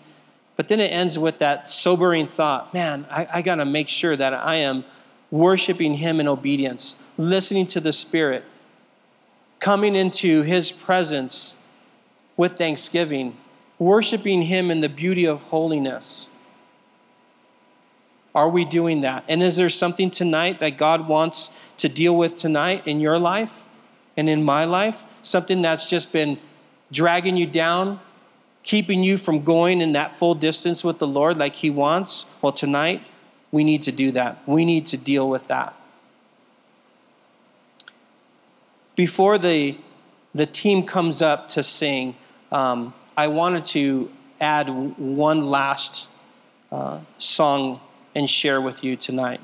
[0.56, 4.16] But then it ends with that sobering thought man, I, I got to make sure
[4.16, 4.84] that I am
[5.30, 8.44] worshiping Him in obedience listening to the Spirit,
[9.58, 11.56] coming into His presence
[12.36, 13.36] with thanksgiving,
[13.78, 16.28] worshiping Him in the beauty of holiness.
[18.34, 19.24] Are we doing that?
[19.28, 23.66] And is there something tonight that God wants to deal with tonight in your life
[24.16, 25.04] and in my life?
[25.20, 26.38] Something that's just been
[26.90, 28.00] dragging you down,
[28.62, 32.52] keeping you from going in that full distance with the Lord like He wants, well,
[32.52, 33.02] tonight
[33.50, 34.42] we need to do that.
[34.46, 35.76] We need to deal with that.
[39.02, 39.76] Before the,
[40.32, 42.14] the team comes up to sing,
[42.52, 46.06] um, I wanted to add one last
[46.70, 47.80] uh, song
[48.14, 49.40] and share with you tonight.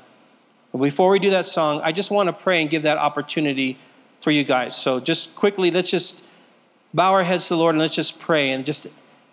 [0.71, 3.77] But before we do that song, I just want to pray and give that opportunity
[4.21, 4.77] for you guys.
[4.77, 6.23] So just quickly, let's just
[6.93, 8.87] bow our heads to the Lord and let's just pray and just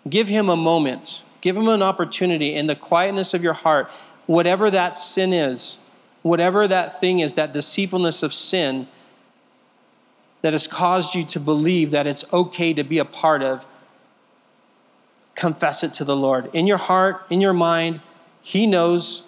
[0.09, 1.23] give Him a moment.
[1.39, 3.89] Give Him an opportunity in the quietness of your heart,
[4.25, 5.77] whatever that sin is,
[6.21, 8.89] whatever that thing is, that deceitfulness of sin
[10.41, 13.65] that has caused you to believe that it's okay to be a part of,
[15.35, 16.49] confess it to the Lord.
[16.53, 18.01] In your heart, in your mind,
[18.41, 19.23] He knows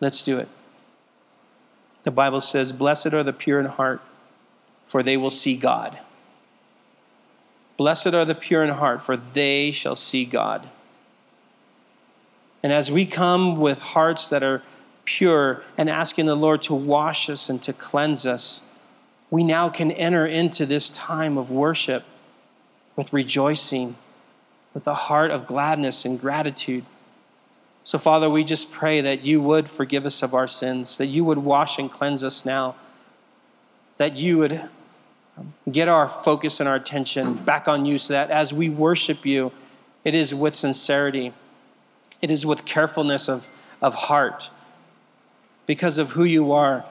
[0.00, 0.48] Let's do it.
[2.04, 4.00] The Bible says, Blessed are the pure in heart,
[4.86, 5.98] for they will see God.
[7.76, 10.70] Blessed are the pure in heart, for they shall see God.
[12.62, 14.62] And as we come with hearts that are
[15.08, 18.60] pure and asking the Lord to wash us and to cleanse us,
[19.30, 22.04] we now can enter into this time of worship
[22.94, 23.96] with rejoicing,
[24.74, 26.84] with a heart of gladness and gratitude.
[27.84, 31.24] So, Father, we just pray that you would forgive us of our sins, that you
[31.24, 32.74] would wash and cleanse us now,
[33.96, 34.60] that you would
[35.38, 39.24] um, get our focus and our attention back on you so that as we worship
[39.24, 39.52] you,
[40.04, 41.32] it is with sincerity,
[42.20, 43.46] it is with carefulness of,
[43.80, 44.50] of heart
[45.68, 46.84] because of who you are.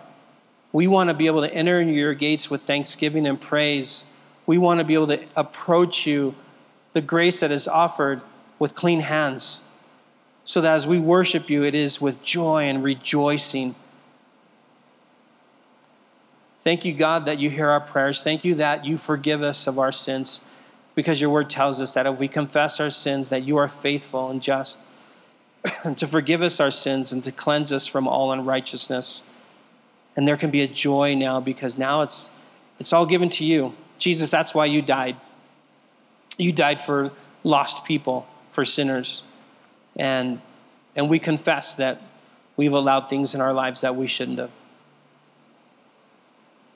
[0.71, 4.05] We want to be able to enter your gates with thanksgiving and praise.
[4.45, 6.36] We want to be able to approach you,
[6.93, 8.21] the grace that is offered,
[8.59, 9.61] with clean hands
[10.45, 13.75] so that as we worship you, it is with joy and rejoicing.
[16.61, 18.21] Thank you, God, that you hear our prayers.
[18.23, 20.41] Thank you that you forgive us of our sins
[20.95, 24.30] because your word tells us that if we confess our sins, that you are faithful
[24.30, 24.80] and just
[25.95, 29.24] to forgive us our sins and to cleanse us from all unrighteousness.
[30.15, 32.32] And there can be a joy now because now it's,
[32.80, 33.74] it's all given to you.
[33.97, 35.15] Jesus, that's why you died.
[36.38, 37.11] You died for
[37.43, 39.24] lost people, for sinners
[39.97, 40.39] and,
[40.95, 42.01] and we confess that
[42.55, 44.51] we've allowed things in our lives that we shouldn't have.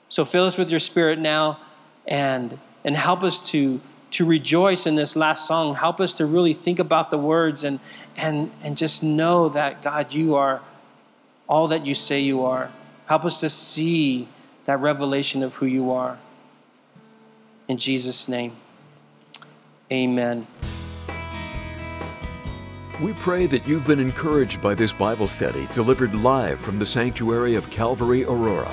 [0.08, 1.58] So fill us with your spirit now
[2.06, 3.80] and, and help us to,
[4.12, 5.74] to rejoice in this last song.
[5.74, 7.80] Help us to really think about the words and,
[8.16, 10.60] and, and just know that, God, you are
[11.48, 12.70] all that you say you are.
[13.06, 14.28] Help us to see
[14.64, 16.18] that revelation of who you are.
[17.68, 18.56] In Jesus' name,
[19.90, 20.46] amen.
[23.00, 27.54] We pray that you've been encouraged by this Bible study delivered live from the sanctuary
[27.54, 28.72] of Calvary Aurora.